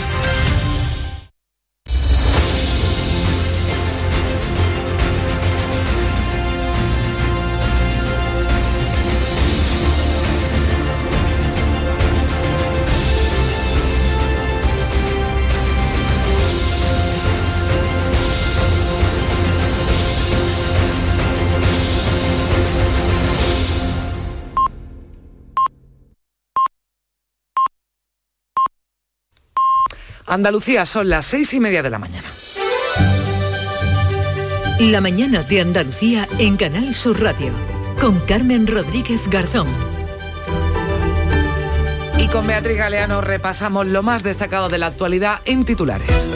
[30.36, 32.28] Andalucía son las seis y media de la mañana.
[34.80, 37.54] La mañana de Andalucía en Canal Sur Radio
[38.02, 39.69] con Carmen Rodríguez Garzón.
[42.19, 46.28] Y con Beatriz Galeano repasamos lo más destacado de la actualidad en titulares.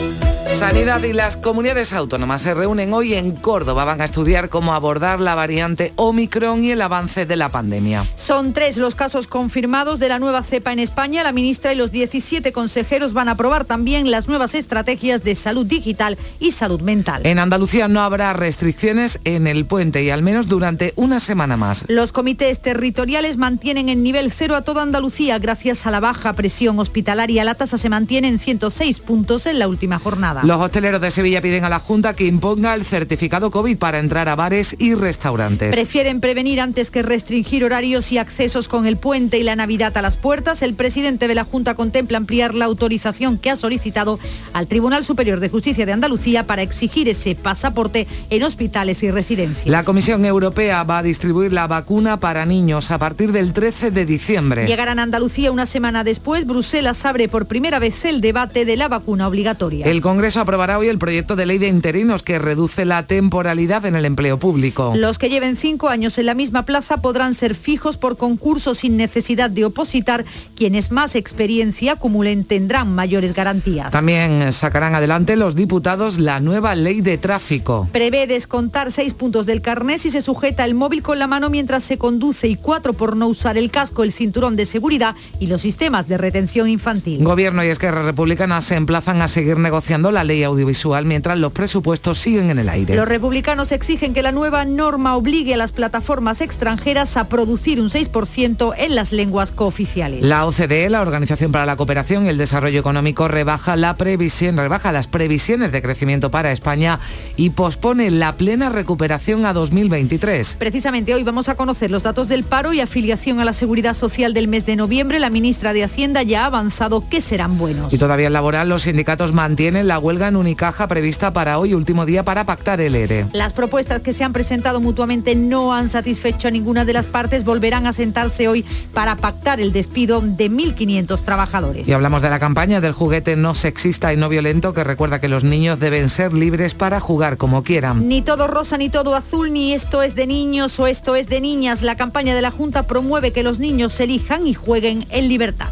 [0.50, 3.84] Sanidad y las comunidades autónomas se reúnen hoy en Córdoba.
[3.84, 8.04] Van a estudiar cómo abordar la variante Omicron y el avance de la pandemia.
[8.16, 11.22] Son tres los casos confirmados de la nueva cepa en España.
[11.22, 15.64] La ministra y los 17 consejeros van a aprobar también las nuevas estrategias de salud
[15.64, 17.22] digital y salud mental.
[17.24, 21.84] En Andalucía no habrá restricciones en el puente y al menos durante una semana más.
[21.88, 26.78] Los comités territoriales mantienen en nivel cero a toda Andalucía gracias a la baja presión
[26.78, 27.44] hospitalaria.
[27.44, 30.39] La tasa se mantiene en 106 puntos en la última jornada.
[30.44, 34.28] Los hosteleros de Sevilla piden a la Junta que imponga el certificado COVID para entrar
[34.28, 35.74] a bares y restaurantes.
[35.74, 40.02] Prefieren prevenir antes que restringir horarios y accesos con el puente y la Navidad a
[40.02, 40.62] las puertas.
[40.62, 44.18] El presidente de la Junta contempla ampliar la autorización que ha solicitado
[44.52, 49.66] al Tribunal Superior de Justicia de Andalucía para exigir ese pasaporte en hospitales y residencias.
[49.66, 54.06] La Comisión Europea va a distribuir la vacuna para niños a partir del 13 de
[54.06, 54.66] diciembre.
[54.66, 56.46] Llegarán a Andalucía una semana después.
[56.46, 59.86] Bruselas abre por primera vez el debate de la vacuna obligatoria.
[59.86, 63.96] El Congreso aprobará hoy el proyecto de ley de interinos que reduce la temporalidad en
[63.96, 64.92] el empleo público.
[64.96, 68.96] Los que lleven cinco años en la misma plaza podrán ser fijos por concurso sin
[68.96, 70.24] necesidad de opositar.
[70.56, 73.90] Quienes más experiencia acumulen tendrán mayores garantías.
[73.90, 77.88] También sacarán adelante los diputados la nueva ley de tráfico.
[77.92, 81.84] Prevé descontar seis puntos del carné si se sujeta el móvil con la mano mientras
[81.84, 85.62] se conduce y cuatro por no usar el casco, el cinturón de seguridad y los
[85.62, 87.22] sistemas de retención infantil.
[87.24, 92.18] Gobierno y Esquerra Republicana se emplazan a seguir negociando la ley audiovisual mientras los presupuestos
[92.18, 92.94] siguen en el aire.
[92.94, 97.88] Los republicanos exigen que la nueva norma obligue a las plataformas extranjeras a producir un
[97.88, 100.22] 6% en las lenguas cooficiales.
[100.22, 104.92] La OCDE, la Organización para la Cooperación y el Desarrollo Económico, rebaja la previsión, rebaja
[104.92, 107.00] las previsiones de crecimiento para España
[107.36, 110.56] y pospone la plena recuperación a 2023.
[110.58, 114.34] Precisamente hoy vamos a conocer los datos del paro y afiliación a la Seguridad Social
[114.34, 115.18] del mes de noviembre.
[115.18, 117.92] La ministra de Hacienda ya ha avanzado que serán buenos.
[117.92, 122.04] Y todavía en laboral los sindicatos mantienen la huelga en Unicaja prevista para hoy, último
[122.04, 123.26] día para pactar el ERE.
[123.32, 127.44] Las propuestas que se han presentado mutuamente no han satisfecho a ninguna de las partes.
[127.44, 131.88] Volverán a sentarse hoy para pactar el despido de 1.500 trabajadores.
[131.88, 135.28] Y hablamos de la campaña del juguete no sexista y no violento que recuerda que
[135.28, 138.08] los niños deben ser libres para jugar como quieran.
[138.08, 141.40] Ni todo rosa ni todo azul, ni esto es de niños o esto es de
[141.40, 141.82] niñas.
[141.82, 145.68] La campaña de la Junta promueve que los niños se elijan y jueguen en libertad.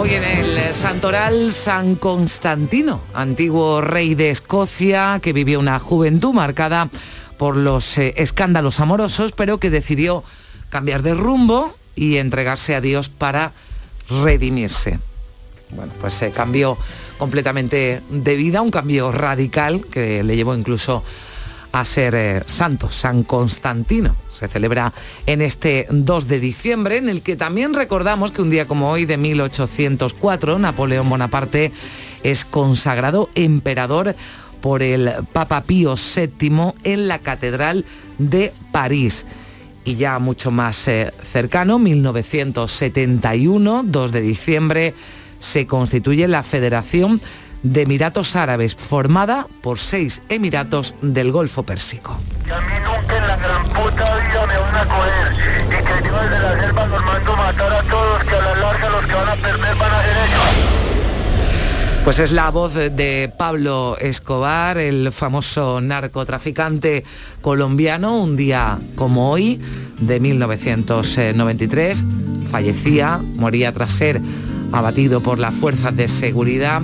[0.00, 6.88] Hoy en el Santoral San Constantino, antiguo rey de Escocia que vivió una juventud marcada
[7.36, 10.24] por los eh, escándalos amorosos, pero que decidió
[10.70, 13.52] cambiar de rumbo y entregarse a Dios para
[14.08, 15.00] redimirse.
[15.68, 16.78] Bueno, pues se cambió
[17.18, 21.02] completamente de vida, un cambio radical que le llevó incluso a
[21.84, 24.16] ser eh, santo, San Constantino.
[24.30, 24.94] Se celebra
[25.26, 29.06] en este 2 de diciembre, en el que también recordamos que un día como hoy
[29.06, 31.70] de 1804, Napoleón Bonaparte
[32.22, 34.14] es consagrado emperador
[34.60, 37.86] por el Papa Pío VII en la Catedral
[38.18, 39.24] de París.
[39.84, 44.94] Y ya mucho más eh, cercano, 1971, 2 de diciembre,
[45.38, 47.22] se constituye la Federación
[47.62, 52.18] de Emiratos Árabes, formada por seis emiratos del Golfo Pérsico.
[52.44, 55.32] Que a mí nunca en la gran puta vida me van a coger
[55.66, 58.90] y que Dios de la selva nos mando matar a todos, que a la larga
[58.90, 60.80] los que van a perder van a ser ellos.
[62.04, 67.04] Pues es la voz de Pablo Escobar, el famoso narcotraficante
[67.42, 69.60] colombiano, un día como hoy,
[70.00, 72.04] de 1993,
[72.50, 74.20] fallecía, moría tras ser
[74.72, 76.80] abatido por las fuerzas de seguridad,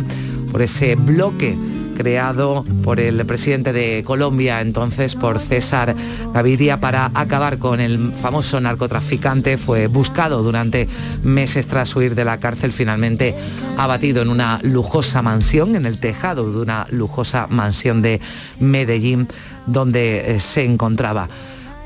[0.50, 1.56] por ese bloque
[1.96, 5.96] creado por el presidente de Colombia, entonces por César
[6.32, 9.56] Gaviria, para acabar con el famoso narcotraficante.
[9.56, 10.88] Fue buscado durante
[11.24, 13.34] meses tras huir de la cárcel, finalmente
[13.78, 18.20] abatido en una lujosa mansión, en el tejado de una lujosa mansión de
[18.60, 19.26] Medellín,
[19.66, 21.28] donde eh, se encontraba.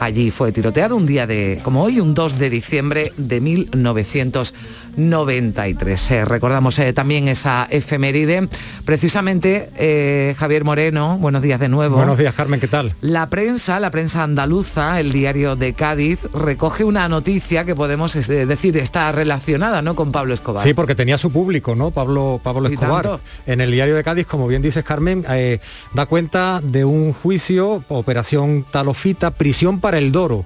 [0.01, 3.39] Allí fue tiroteado un día de, como hoy, un 2 de diciembre de
[4.97, 6.11] 1993.
[6.11, 8.49] Eh, recordamos eh, también esa efeméride.
[8.85, 11.97] Precisamente, eh, Javier Moreno, buenos días de nuevo.
[11.97, 12.95] Buenos días, Carmen, ¿qué tal?
[13.01, 18.29] La prensa, la prensa andaluza, el diario de Cádiz, recoge una noticia que podemos es
[18.29, 19.95] decir está relacionada ¿no?
[19.95, 20.63] con Pablo Escobar.
[20.63, 21.91] Sí, porque tenía su público, ¿no?
[21.91, 23.03] Pablo, Pablo Escobar.
[23.03, 23.21] tanto.
[23.47, 25.25] En el diario de Cádiz, como bien dices, Carmen,
[25.95, 30.45] da cuenta de un juicio, operación Talofita, prisión para el Doro.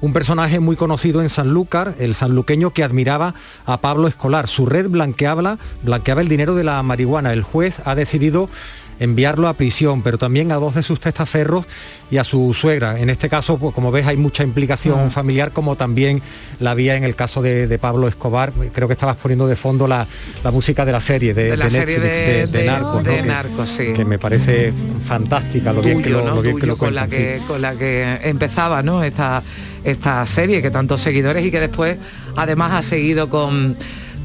[0.00, 3.34] Un personaje muy conocido en Sanlúcar, el sanluqueño que admiraba
[3.64, 4.46] a Pablo Escolar.
[4.46, 7.32] Su red blanqueaba, blanqueaba el dinero de la marihuana.
[7.32, 8.50] El juez ha decidido
[8.98, 11.66] enviarlo a prisión, pero también a dos de sus testaferros
[12.10, 12.98] y a su suegra.
[12.98, 16.22] En este caso, pues, como ves, hay mucha implicación familiar, como también
[16.60, 18.52] la había en el caso de, de Pablo Escobar.
[18.72, 20.06] Creo que estabas poniendo de fondo la,
[20.44, 23.10] la música de la serie de, De la serie Netflix, de- Narcos, ¿no?
[23.10, 23.92] que, Narcos, sí.
[23.94, 24.72] que me parece
[25.04, 26.34] fantástica lo bien que tuyo, lo, ¿no?
[26.36, 27.10] lo bien que Tuyo lo con la sí.
[27.10, 29.02] que con la que empezaba ¿no?
[29.04, 29.42] esta
[29.86, 31.96] esta serie que tantos seguidores y que después
[32.36, 33.76] además ha seguido con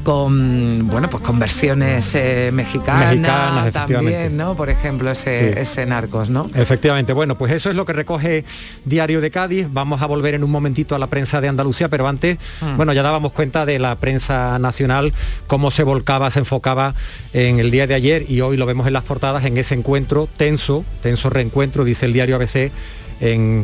[0.02, 5.60] con bueno pues con versiones eh, mexicanas, también no por ejemplo ese Sí.
[5.60, 8.44] ese narcos no Efectivamente, bueno, pues eso es lo que recoge
[8.84, 9.68] Diario de Cádiz.
[9.70, 12.76] Vamos a volver en un momentito a la prensa de Andalucía, pero antes, Mm.
[12.76, 15.12] bueno, ya dábamos cuenta de la prensa nacional,
[15.46, 16.94] cómo se volcaba, se enfocaba
[17.32, 20.28] en el día de ayer y hoy lo vemos en las portadas, en ese encuentro
[20.36, 22.72] tenso, tenso reencuentro, dice el diario ABC.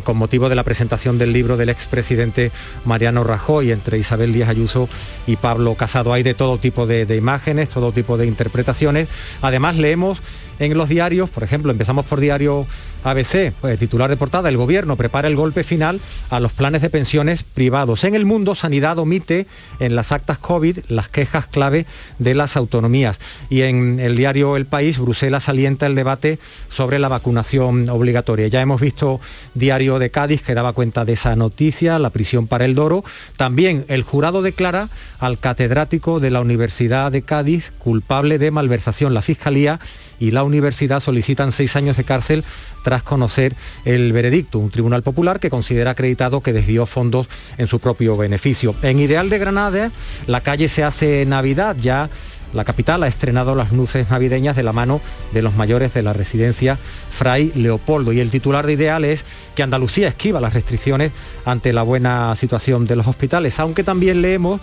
[0.05, 2.53] Con motivo de la presentación del libro del expresidente
[2.85, 4.89] Mariano Rajoy entre Isabel Díaz Ayuso
[5.27, 6.13] y Pablo Casado.
[6.13, 9.09] Hay de todo tipo de, de imágenes, todo tipo de interpretaciones.
[9.43, 10.21] Además leemos
[10.59, 12.67] en los diarios, por ejemplo, empezamos por diario
[13.05, 16.01] ABC, pues, titular de portada, el gobierno prepara el golpe final
[16.31, 18.05] a los planes de pensiones privados.
[18.05, 19.47] En el mundo, Sanidad omite
[19.79, 21.87] en las actas COVID las quejas clave
[22.19, 23.21] de las autonomías.
[23.51, 26.39] Y en el diario El País, Bruselas alienta el debate
[26.69, 28.49] sobre la vacunación obligatoria.
[28.49, 29.21] Ya hemos visto
[29.55, 33.05] diario de Cádiz que daba cuenta de esa noticia, la prisión para el Doro.
[33.37, 34.89] También el jurado declara
[35.19, 39.15] al catedrático de la Universidad de Cádiz culpable de malversación.
[39.15, 39.79] La Fiscalía
[40.19, 42.45] y la universidad solicitan seis años de cárcel
[42.83, 43.55] tras conocer
[43.85, 44.59] el veredicto.
[44.59, 48.75] Un tribunal popular que considera acreditado que desvió fondos en su propio beneficio.
[48.83, 49.93] En Ideal de Granada,
[50.27, 52.11] la calle se hace Navidad ya.
[52.55, 55.03] La capital ha estrenado las luces navideñas de la mano
[55.35, 56.79] de los mayores de la residencia
[57.11, 58.13] Fray Leopoldo.
[58.13, 61.13] Y el titular de Ideal es que Andalucía esquiva las restricciones
[61.45, 64.63] ante la buena situación de los hospitales, aunque también leemos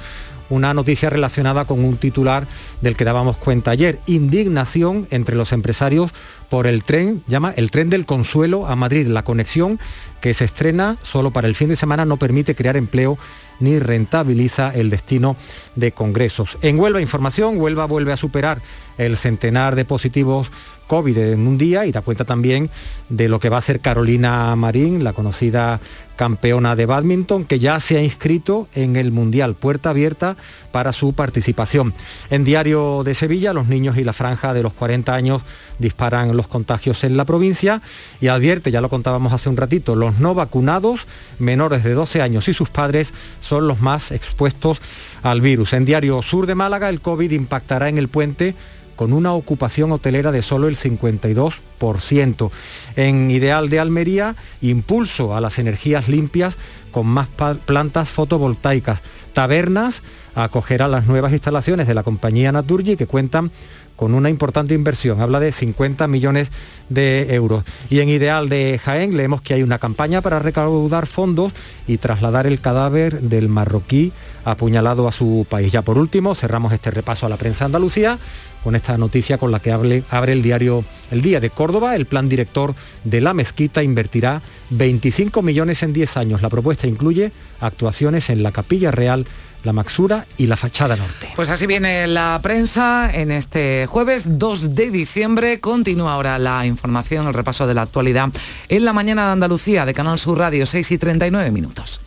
[0.50, 2.48] una noticia relacionada con un titular
[2.82, 4.00] del que dábamos cuenta ayer.
[4.06, 6.12] Indignación entre los empresarios
[6.50, 9.08] por el tren, llama el tren del consuelo a Madrid.
[9.08, 9.80] La conexión
[10.22, 13.18] que se estrena solo para el fin de semana no permite crear empleo
[13.60, 15.36] ni rentabiliza el destino
[15.76, 16.58] de congresos.
[16.62, 18.62] En Huelva Información, Huelva vuelve a superar
[18.98, 20.52] el centenar de positivos
[20.88, 22.70] COVID en un día y da cuenta también
[23.10, 25.80] de lo que va a hacer Carolina Marín, la conocida
[26.16, 30.38] campeona de badminton, que ya se ha inscrito en el Mundial, puerta abierta
[30.72, 31.94] para su participación.
[32.30, 35.42] En Diario de Sevilla, los niños y la franja de los 40 años
[35.80, 37.82] disparan los contagios en la provincia
[38.22, 41.08] y advierte, ya lo contábamos hace un ratito, los no vacunados
[41.40, 44.80] menores de 12 años y sus padres son los más expuestos
[45.24, 45.74] al virus.
[45.74, 48.56] En Diario Sur de Málaga, el COVID impactará en el puente
[48.96, 52.52] con una ocupación hotelera de solo el 52%.
[52.96, 56.58] En Ideal de Almería, impulso a las energías limpias
[56.92, 57.28] con más
[57.66, 59.02] plantas fotovoltaicas.
[59.34, 60.02] Tabernas
[60.34, 63.52] acogerá las nuevas instalaciones de la compañía Naturgy que cuentan
[63.96, 66.52] con una importante inversión, habla de 50 millones
[66.90, 67.64] de euros.
[67.90, 71.54] Y en Ideal de Jaén leemos que hay una campaña para recaudar fondos
[71.88, 74.12] y trasladar el cadáver del marroquí
[74.44, 75.72] apuñalado a su país.
[75.72, 78.20] Ya por último, cerramos este repaso a la prensa Andalucía
[78.66, 80.04] con esta noticia con la que abre,
[80.34, 81.96] el diario El Día de Córdoba.
[81.96, 84.42] El plan director de la mezquita invertirá
[84.72, 86.42] 25 millones en 10 años.
[86.42, 89.26] La propuesta incluye actuaciones en la Capilla Real
[89.66, 91.28] la Maxura y la fachada norte.
[91.36, 95.60] Pues así viene la prensa en este jueves 2 de diciembre.
[95.60, 98.30] Continúa ahora la información, el repaso de la actualidad
[98.70, 102.02] en la mañana de Andalucía de Canal Sur Radio 6 y 39 minutos.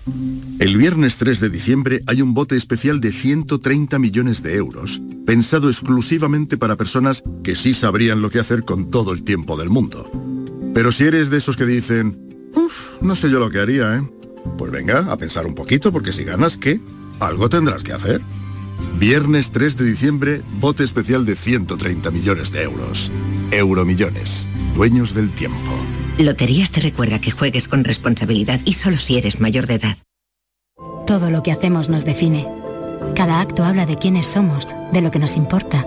[0.59, 5.69] El viernes 3 de diciembre hay un bote especial de 130 millones de euros, pensado
[5.69, 10.11] exclusivamente para personas que sí sabrían lo que hacer con todo el tiempo del mundo.
[10.75, 14.03] Pero si eres de esos que dicen, uff, no sé yo lo que haría, ¿eh?
[14.57, 16.81] Pues venga, a pensar un poquito, porque si ganas, ¿qué?
[17.21, 18.21] Algo tendrás que hacer.
[18.99, 23.13] Viernes 3 de diciembre, bote especial de 130 millones de euros.
[23.51, 25.73] Euromillones, dueños del tiempo.
[26.19, 29.99] Loterías te recuerda que juegues con responsabilidad y solo si eres mayor de edad.
[31.07, 32.47] Todo lo que hacemos nos define.
[33.15, 35.87] Cada acto habla de quiénes somos, de lo que nos importa.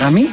[0.00, 0.28] ¿A mí?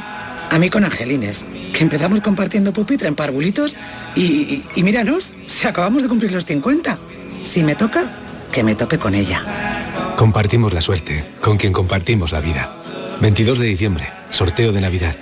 [0.52, 3.76] A mí con Angelines, que empezamos compartiendo pupitre en parvulitos
[4.16, 6.98] y, y, míranos, si acabamos de cumplir los 50.
[7.44, 8.12] Si me toca,
[8.52, 10.16] que me toque con ella.
[10.18, 12.76] Compartimos la suerte, con quien compartimos la vida.
[13.22, 15.16] 22 de diciembre, sorteo de Navidad.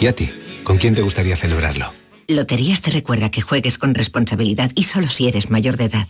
[0.00, 0.30] ¿Y a ti?
[0.64, 1.92] ¿Con quién te gustaría celebrarlo?
[2.26, 6.08] Loterías te recuerda que juegues con responsabilidad y solo si eres mayor de edad.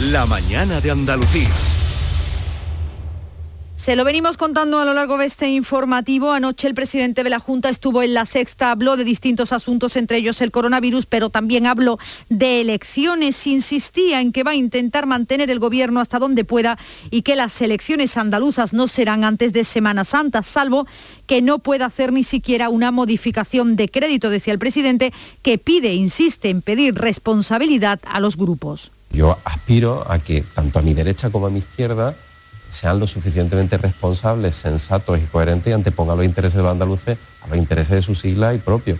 [0.00, 1.48] La mañana de Andalucía.
[3.80, 6.32] Se lo venimos contando a lo largo de este informativo.
[6.32, 10.18] Anoche el presidente de la Junta estuvo en la sexta, habló de distintos asuntos, entre
[10.18, 13.46] ellos el coronavirus, pero también habló de elecciones.
[13.46, 16.78] Insistía en que va a intentar mantener el gobierno hasta donde pueda
[17.10, 20.86] y que las elecciones andaluzas no serán antes de Semana Santa, salvo
[21.26, 25.94] que no pueda hacer ni siquiera una modificación de crédito, decía el presidente, que pide,
[25.94, 28.92] insiste en pedir responsabilidad a los grupos.
[29.10, 32.14] Yo aspiro a que tanto a mi derecha como a mi izquierda
[32.70, 37.48] sean lo suficientemente responsables, sensatos y coherentes y antepongan los intereses de los andaluces a
[37.48, 38.98] los intereses de su sigla y propios.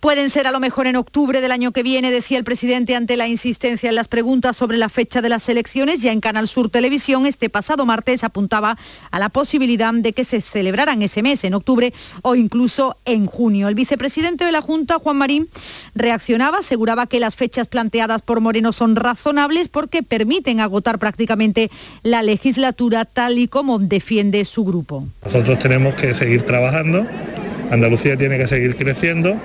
[0.00, 3.16] Pueden ser a lo mejor en octubre del año que viene, decía el presidente ante
[3.16, 6.02] la insistencia en las preguntas sobre la fecha de las elecciones.
[6.02, 8.78] Ya en Canal Sur Televisión este pasado martes apuntaba
[9.10, 11.92] a la posibilidad de que se celebraran ese mes, en octubre
[12.22, 13.66] o incluso en junio.
[13.66, 15.48] El vicepresidente de la Junta, Juan Marín,
[15.96, 21.72] reaccionaba, aseguraba que las fechas planteadas por Moreno son razonables porque permiten agotar prácticamente
[22.04, 25.08] la legislatura tal y como defiende su grupo.
[25.24, 27.04] Nosotros tenemos que seguir trabajando,
[27.72, 29.36] Andalucía tiene que seguir creciendo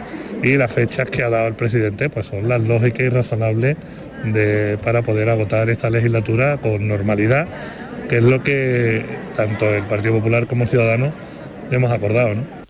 [0.43, 3.77] y las fechas que ha dado el presidente pues son las lógicas y razonables
[4.25, 7.47] de, para poder agotar esta legislatura con normalidad,
[8.09, 9.03] que es lo que
[9.35, 11.13] tanto el Partido Popular como Ciudadanos
[11.71, 12.35] hemos acordado.
[12.35, 12.62] ¿no?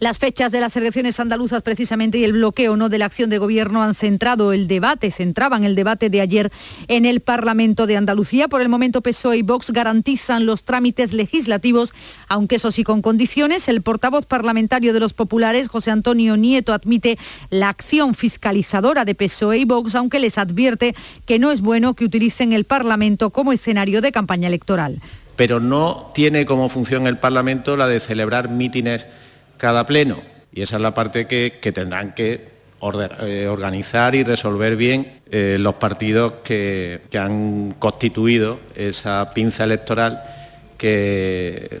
[0.00, 3.38] Las fechas de las elecciones andaluzas precisamente y el bloqueo no de la acción de
[3.38, 6.52] gobierno han centrado el debate, centraban el debate de ayer
[6.86, 8.46] en el Parlamento de Andalucía.
[8.46, 11.94] Por el momento PSOE y Vox garantizan los trámites legislativos,
[12.28, 13.66] aunque eso sí con condiciones.
[13.66, 17.18] El portavoz parlamentario de los populares, José Antonio Nieto, admite
[17.50, 20.94] la acción fiscalizadora de PSOE y Vox, aunque les advierte
[21.26, 25.00] que no es bueno que utilicen el Parlamento como escenario de campaña electoral.
[25.34, 29.08] Pero no tiene como función el Parlamento la de celebrar mítines
[29.58, 30.18] cada pleno.
[30.52, 32.48] Y esa es la parte que, tendrán que
[33.20, 40.22] eh, organizar y resolver bien eh, los partidos que, han constituido esa pinza electoral
[40.78, 41.80] que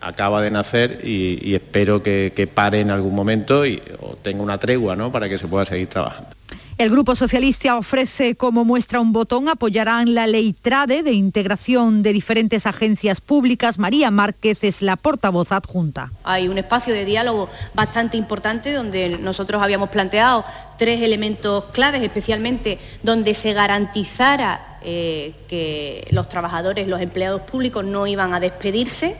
[0.00, 4.96] acaba de nacer y, espero que, pare en algún momento y, o tenga una tregua
[4.96, 5.12] ¿no?
[5.12, 6.37] para que se pueda seguir trabajando.
[6.78, 12.12] El Grupo Socialista ofrece como muestra un botón, apoyarán la ley TRADE de integración de
[12.12, 13.78] diferentes agencias públicas.
[13.80, 16.12] María Márquez es la portavoz adjunta.
[16.22, 20.44] Hay un espacio de diálogo bastante importante donde nosotros habíamos planteado
[20.76, 28.06] tres elementos claves, especialmente donde se garantizara eh, que los trabajadores, los empleados públicos no
[28.06, 29.16] iban a despedirse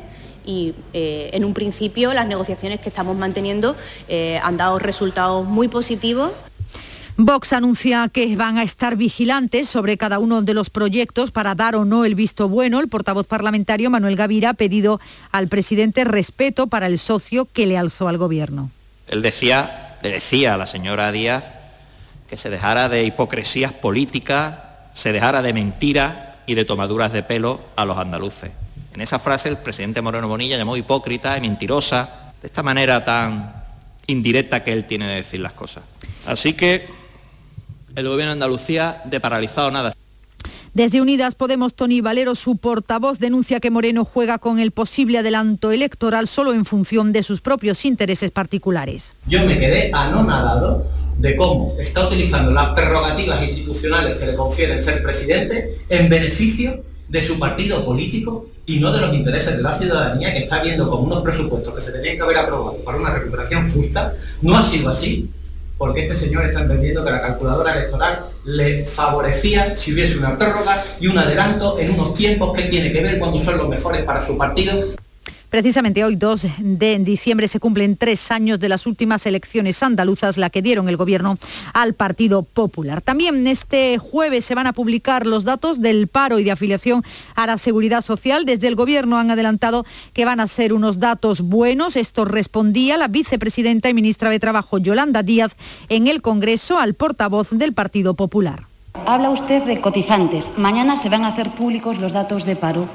[0.49, 3.77] y eh, en un principio las negociaciones que estamos manteniendo
[4.09, 6.31] eh, han dado resultados muy positivos.
[7.21, 11.75] Vox anuncia que van a estar vigilantes sobre cada uno de los proyectos para dar
[11.75, 12.79] o no el visto bueno.
[12.79, 15.01] El portavoz parlamentario Manuel Gavira ha pedido
[15.33, 18.71] al presidente respeto para el socio que le alzó al gobierno.
[19.09, 21.55] Él decía, le decía a la señora Díaz
[22.29, 24.55] que se dejara de hipocresías políticas,
[24.95, 26.15] se dejara de mentiras
[26.47, 28.53] y de tomaduras de pelo a los andaluces.
[28.95, 33.55] En esa frase el presidente Moreno Bonilla llamó hipócrita y mentirosa, de esta manera tan
[34.07, 35.83] indirecta que él tiene de decir las cosas.
[36.25, 36.98] Así que
[37.99, 39.93] el gobierno de Andalucía de paralizado nada.
[40.73, 45.73] Desde Unidas Podemos, Tony Valero, su portavoz, denuncia que Moreno juega con el posible adelanto
[45.73, 49.15] electoral solo en función de sus propios intereses particulares.
[49.27, 50.87] Yo me quedé anonadado
[51.17, 57.23] de cómo está utilizando las prerrogativas institucionales que le confieren ser presidente en beneficio de
[57.23, 61.05] su partido político y no de los intereses de la ciudadanía que está viendo como
[61.05, 64.15] unos presupuestos que se tenían que haber aprobado para una recuperación justa.
[64.43, 65.29] No ha sido así
[65.79, 70.83] porque este señor está entendiendo que la calculadora electoral le favorecía si hubiese una prórroga
[71.01, 74.21] y un adelanto en unos tiempos que tiene que ver cuando son los mejores para
[74.21, 74.85] su partido
[75.51, 80.51] Precisamente hoy, 2 de diciembre, se cumplen tres años de las últimas elecciones andaluzas, la
[80.51, 81.39] que dieron el gobierno
[81.73, 83.01] al Partido Popular.
[83.01, 87.03] También este jueves se van a publicar los datos del paro y de afiliación
[87.35, 88.45] a la seguridad social.
[88.45, 91.97] Desde el gobierno han adelantado que van a ser unos datos buenos.
[91.97, 95.57] Esto respondía la vicepresidenta y ministra de Trabajo, Yolanda Díaz,
[95.89, 98.67] en el Congreso al portavoz del Partido Popular.
[99.07, 100.51] Habla usted de cotizantes.
[100.57, 102.89] Mañana se van a hacer públicos los datos de paro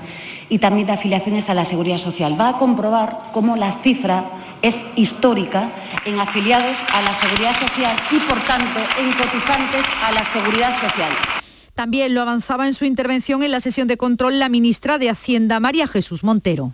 [0.49, 2.39] y también de afiliaciones a la Seguridad Social.
[2.39, 4.25] Va a comprobar cómo la cifra
[4.61, 5.71] es histórica
[6.05, 11.11] en afiliados a la Seguridad Social y, por tanto, en cotizantes a la Seguridad Social.
[11.75, 15.59] También lo avanzaba en su intervención en la sesión de control la ministra de Hacienda,
[15.59, 16.73] María Jesús Montero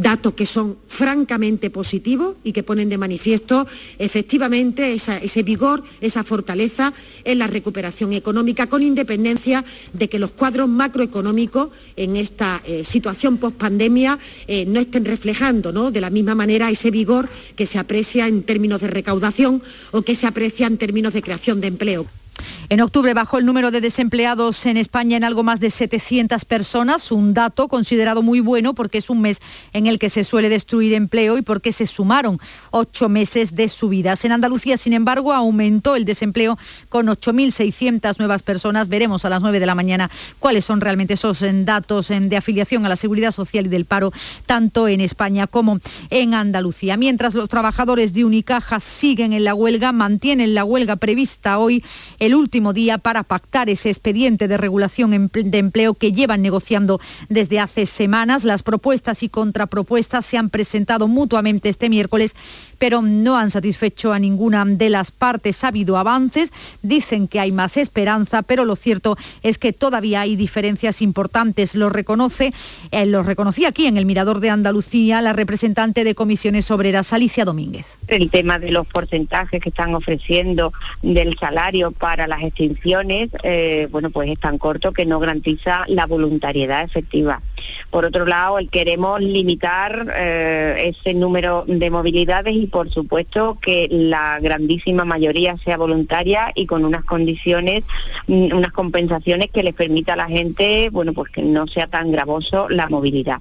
[0.00, 3.66] datos que son francamente positivos y que ponen de manifiesto
[3.98, 6.92] efectivamente ese vigor, esa fortaleza
[7.24, 13.38] en la recuperación económica, con independencia de que los cuadros macroeconómicos en esta eh, situación
[13.38, 15.50] post-pandemia eh, no estén reflejando
[15.90, 20.14] de la misma manera ese vigor que se aprecia en términos de recaudación o que
[20.14, 22.19] se aprecia en términos de creación de empleo.
[22.68, 27.10] En octubre bajó el número de desempleados en España en algo más de 700 personas,
[27.12, 29.40] un dato considerado muy bueno porque es un mes
[29.72, 32.38] en el que se suele destruir empleo y porque se sumaron
[32.70, 34.24] ocho meses de subidas.
[34.24, 38.88] En Andalucía, sin embargo, aumentó el desempleo con 8.600 nuevas personas.
[38.88, 42.36] Veremos a las 9 de la mañana cuáles son realmente esos eh, datos eh, de
[42.36, 44.12] afiliación a la seguridad social y del paro,
[44.46, 45.80] tanto en España como
[46.10, 46.96] en Andalucía.
[46.96, 51.84] Mientras los trabajadores de Unicaja siguen en la huelga, mantienen la huelga prevista hoy
[52.18, 57.60] el último día para pactar ese expediente de regulación de empleo que llevan negociando desde
[57.60, 58.44] hace semanas.
[58.44, 62.34] Las propuestas y contrapropuestas se han presentado mutuamente este miércoles
[62.80, 65.62] pero no han satisfecho a ninguna de las partes.
[65.62, 66.50] Ha habido avances,
[66.82, 71.74] dicen que hay más esperanza, pero lo cierto es que todavía hay diferencias importantes.
[71.74, 72.54] Lo reconoce,
[72.90, 77.44] eh, lo reconocía aquí en el Mirador de Andalucía la representante de Comisiones Obreras, Alicia
[77.44, 77.84] Domínguez.
[78.08, 80.72] El tema de los porcentajes que están ofreciendo
[81.02, 86.06] del salario para las extinciones, eh, bueno, pues es tan corto que no garantiza la
[86.06, 87.42] voluntariedad efectiva.
[87.90, 95.04] Por otro lado, queremos limitar eh, ese número de movilidades por supuesto que la grandísima
[95.04, 97.84] mayoría sea voluntaria y con unas condiciones,
[98.26, 102.10] mm, unas compensaciones que les permita a la gente, bueno, pues que no sea tan
[102.10, 103.40] gravoso la movilidad.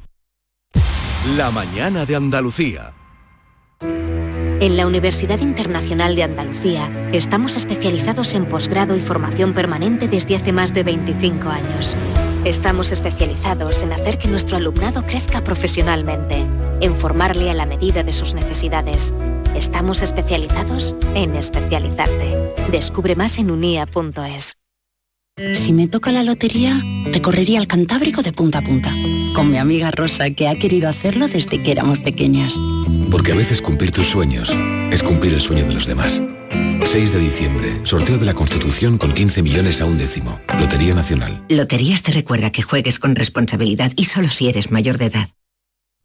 [1.36, 2.93] La mañana de Andalucía.
[4.61, 10.51] En la Universidad Internacional de Andalucía estamos especializados en posgrado y formación permanente desde hace
[10.51, 11.95] más de 25 años.
[12.43, 16.45] Estamos especializados en hacer que nuestro alumnado crezca profesionalmente,
[16.82, 19.13] en formarle a la medida de sus necesidades.
[19.55, 22.53] Estamos especializados en especializarte.
[22.71, 24.57] Descubre más en unia.es.
[25.53, 28.93] Si me toca la lotería, recorrería el Cantábrico de punta a punta,
[29.34, 32.55] con mi amiga Rosa, que ha querido hacerlo desde que éramos pequeñas.
[33.09, 34.51] Porque a veces cumplir tus sueños
[34.91, 36.21] es cumplir el sueño de los demás.
[36.86, 40.39] 6 de diciembre, sorteo de la Constitución con 15 millones a un décimo.
[40.59, 41.45] Lotería Nacional.
[41.47, 45.30] Loterías te recuerda que juegues con responsabilidad y solo si eres mayor de edad.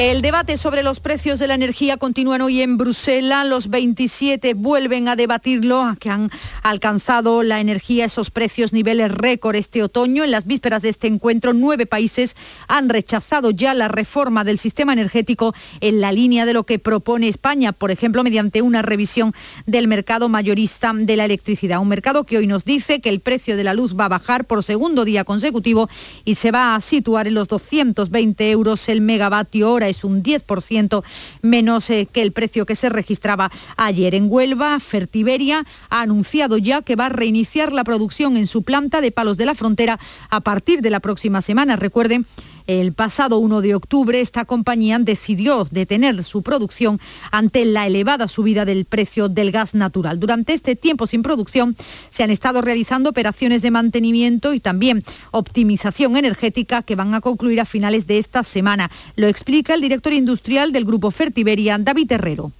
[0.00, 3.46] El debate sobre los precios de la energía continúa hoy en Bruselas.
[3.46, 6.30] Los 27 vuelven a debatirlo, que han
[6.62, 10.24] alcanzado la energía esos precios niveles récord este otoño.
[10.24, 12.34] En las vísperas de este encuentro, nueve países
[12.66, 17.28] han rechazado ya la reforma del sistema energético en la línea de lo que propone
[17.28, 19.34] España, por ejemplo, mediante una revisión
[19.66, 21.78] del mercado mayorista de la electricidad.
[21.78, 24.46] Un mercado que hoy nos dice que el precio de la luz va a bajar
[24.46, 25.90] por segundo día consecutivo
[26.24, 31.02] y se va a situar en los 220 euros el megavatio hora es un 10%
[31.42, 34.14] menos eh, que el precio que se registraba ayer.
[34.14, 39.00] En Huelva, Fertiberia ha anunciado ya que va a reiniciar la producción en su planta
[39.00, 39.98] de Palos de la Frontera
[40.30, 41.76] a partir de la próxima semana.
[41.76, 42.26] Recuerden
[42.66, 47.00] el pasado 1 de octubre esta compañía decidió detener su producción
[47.30, 50.20] ante la elevada subida del precio del gas natural.
[50.20, 51.76] Durante este tiempo sin producción
[52.10, 57.60] se han estado realizando operaciones de mantenimiento y también optimización energética que van a concluir
[57.60, 58.90] a finales de esta semana.
[59.16, 62.52] Lo explica el director industrial del grupo Fertiberia, David Herrero.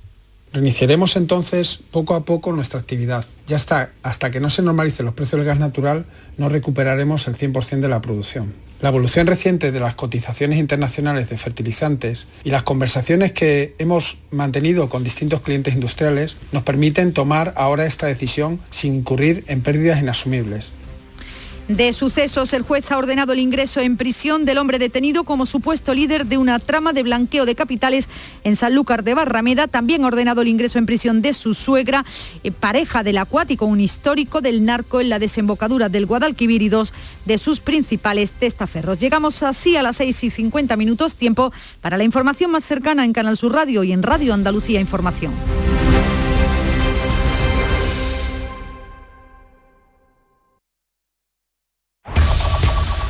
[0.53, 3.25] Reiniciaremos entonces poco a poco nuestra actividad.
[3.47, 6.07] Ya está, hasta que no se normalicen los precios del gas natural,
[6.39, 8.53] no recuperaremos el 100% de la producción.
[8.83, 14.89] La evolución reciente de las cotizaciones internacionales de fertilizantes y las conversaciones que hemos mantenido
[14.89, 20.73] con distintos clientes industriales nos permiten tomar ahora esta decisión sin incurrir en pérdidas inasumibles
[21.77, 25.95] de sucesos, el juez ha ordenado el ingreso en prisión del hombre detenido como supuesto
[25.95, 28.09] líder de una trama de blanqueo de capitales
[28.43, 29.69] en Sanlúcar de Barrameda.
[29.69, 32.05] También ha ordenado el ingreso en prisión de su suegra,
[32.43, 36.93] eh, pareja del acuático, un histórico del narco en la desembocadura del Guadalquivir y dos
[37.25, 38.99] de sus principales testaferros.
[38.99, 43.13] Llegamos así a las 6 y 50 minutos, tiempo para la información más cercana en
[43.13, 45.33] Canal Sur Radio y en Radio Andalucía Información.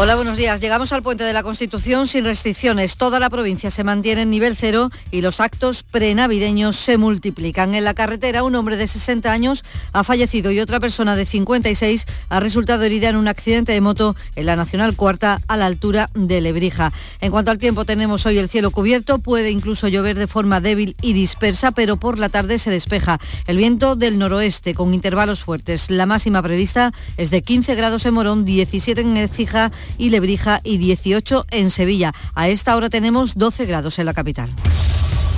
[0.00, 0.60] Hola, buenos días.
[0.60, 2.96] Llegamos al puente de la Constitución sin restricciones.
[2.96, 7.74] Toda la provincia se mantiene en nivel cero y los actos prenavideños se multiplican.
[7.74, 12.06] En la carretera, un hombre de 60 años ha fallecido y otra persona de 56
[12.28, 16.10] ha resultado herida en un accidente de moto en la Nacional Cuarta a la altura
[16.14, 16.92] de Lebrija.
[17.20, 19.18] En cuanto al tiempo, tenemos hoy el cielo cubierto.
[19.18, 23.18] Puede incluso llover de forma débil y dispersa, pero por la tarde se despeja.
[23.48, 25.90] El viento del noroeste con intervalos fuertes.
[25.90, 30.78] La máxima prevista es de 15 grados en Morón, 17 en Ecija y Lebrija y
[30.78, 32.12] 18 en Sevilla.
[32.34, 34.50] A esta hora tenemos 12 grados en la capital.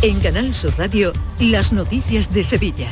[0.03, 2.89] En Canal Sur Radio, las noticias de Sevilla.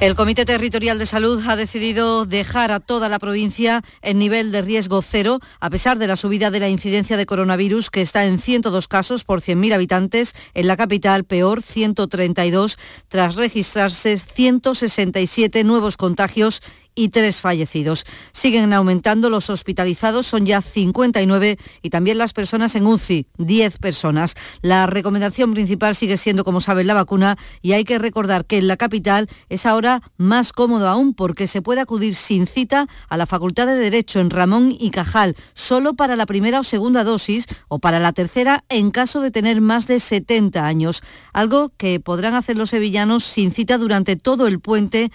[0.00, 4.62] El Comité Territorial de Salud ha decidido dejar a toda la provincia en nivel de
[4.62, 8.38] riesgo cero, a pesar de la subida de la incidencia de coronavirus, que está en
[8.38, 12.78] 102 casos por 100.000 habitantes, en la capital peor 132,
[13.08, 16.62] tras registrarse 167 nuevos contagios
[16.98, 18.04] y tres fallecidos.
[18.32, 24.34] Siguen aumentando los hospitalizados, son ya 59 y también las personas en UCI, 10 personas.
[24.62, 28.66] La recomendación principal sigue siendo, como saben, la vacuna y hay que recordar que en
[28.66, 33.26] la capital es ahora más cómodo aún porque se puede acudir sin cita a la
[33.26, 37.78] Facultad de Derecho en Ramón y Cajal, solo para la primera o segunda dosis o
[37.78, 42.56] para la tercera en caso de tener más de 70 años, algo que podrán hacer
[42.56, 45.12] los sevillanos sin cita durante todo el puente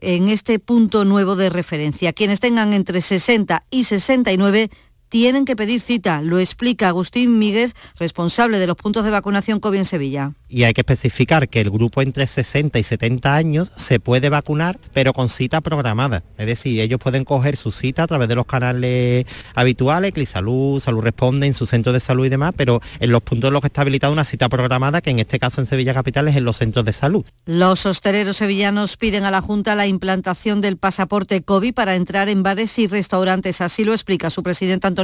[0.00, 2.12] en este punto nuevo de referencia.
[2.12, 4.70] Quienes tengan entre 60 y 69
[5.10, 9.78] tienen que pedir cita, lo explica Agustín Míguez, responsable de los puntos de vacunación COVID
[9.78, 10.32] en Sevilla.
[10.48, 14.78] Y hay que especificar que el grupo entre 60 y 70 años se puede vacunar,
[14.92, 16.22] pero con cita programada.
[16.38, 21.02] Es decir, ellos pueden coger su cita a través de los canales habituales, Clisalud, Salud
[21.02, 23.66] Responde, en su centro de salud y demás, pero en los puntos en los que
[23.66, 26.56] está habilitada una cita programada, que en este caso en Sevilla Capital es en los
[26.56, 27.24] centros de salud.
[27.46, 32.44] Los hosteleros sevillanos piden a la Junta la implantación del pasaporte COVID para entrar en
[32.44, 33.60] bares y restaurantes.
[33.60, 34.99] Así lo explica su presidente Antonio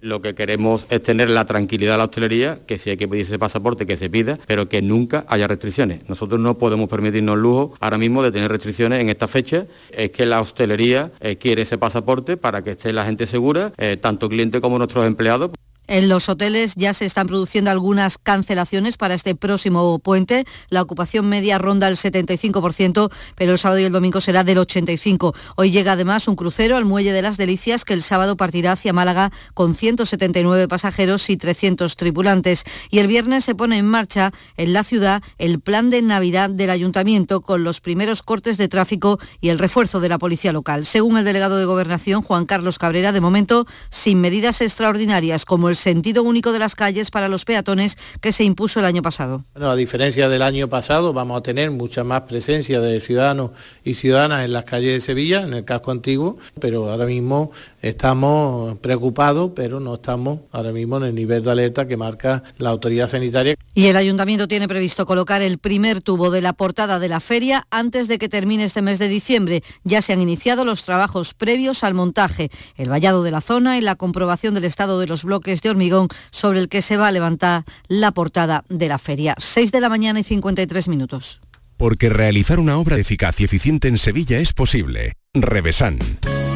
[0.00, 3.24] lo que queremos es tener la tranquilidad de la hostelería, que si hay que pedir
[3.24, 6.08] ese pasaporte, que se pida, pero que nunca haya restricciones.
[6.08, 9.66] Nosotros no podemos permitirnos el lujo ahora mismo de tener restricciones en esta fecha.
[9.90, 13.96] Es que la hostelería eh, quiere ese pasaporte para que esté la gente segura, eh,
[13.96, 15.50] tanto cliente como nuestros empleados.
[15.86, 20.46] En los hoteles ya se están produciendo algunas cancelaciones para este próximo puente.
[20.70, 25.34] La ocupación media ronda el 75%, pero el sábado y el domingo será del 85%.
[25.56, 28.92] Hoy llega además un crucero al Muelle de las Delicias que el sábado partirá hacia
[28.92, 32.64] Málaga con 179 pasajeros y 300 tripulantes.
[32.90, 36.70] Y el viernes se pone en marcha en la ciudad el plan de Navidad del
[36.70, 40.86] Ayuntamiento con los primeros cortes de tráfico y el refuerzo de la policía local.
[40.86, 45.73] Según el delegado de Gobernación, Juan Carlos Cabrera, de momento sin medidas extraordinarias como el
[45.74, 49.44] sentido único de las calles para los peatones que se impuso el año pasado.
[49.54, 53.50] Bueno, a diferencia del año pasado, vamos a tener mucha más presencia de ciudadanos
[53.84, 57.50] y ciudadanas en las calles de Sevilla, en el casco antiguo, pero ahora mismo
[57.84, 62.70] estamos preocupados, pero no estamos ahora mismo en el nivel de alerta que marca la
[62.70, 63.56] autoridad sanitaria.
[63.74, 67.66] Y el ayuntamiento tiene previsto colocar el primer tubo de la portada de la feria
[67.70, 69.62] antes de que termine este mes de diciembre.
[69.84, 73.82] Ya se han iniciado los trabajos previos al montaje, el vallado de la zona y
[73.82, 77.12] la comprobación del estado de los bloques de hormigón sobre el que se va a
[77.12, 79.34] levantar la portada de la feria.
[79.38, 81.40] 6 de la mañana y 53 minutos.
[81.76, 85.12] Porque realizar una obra eficaz y eficiente en Sevilla es posible.
[85.34, 85.98] Revesan.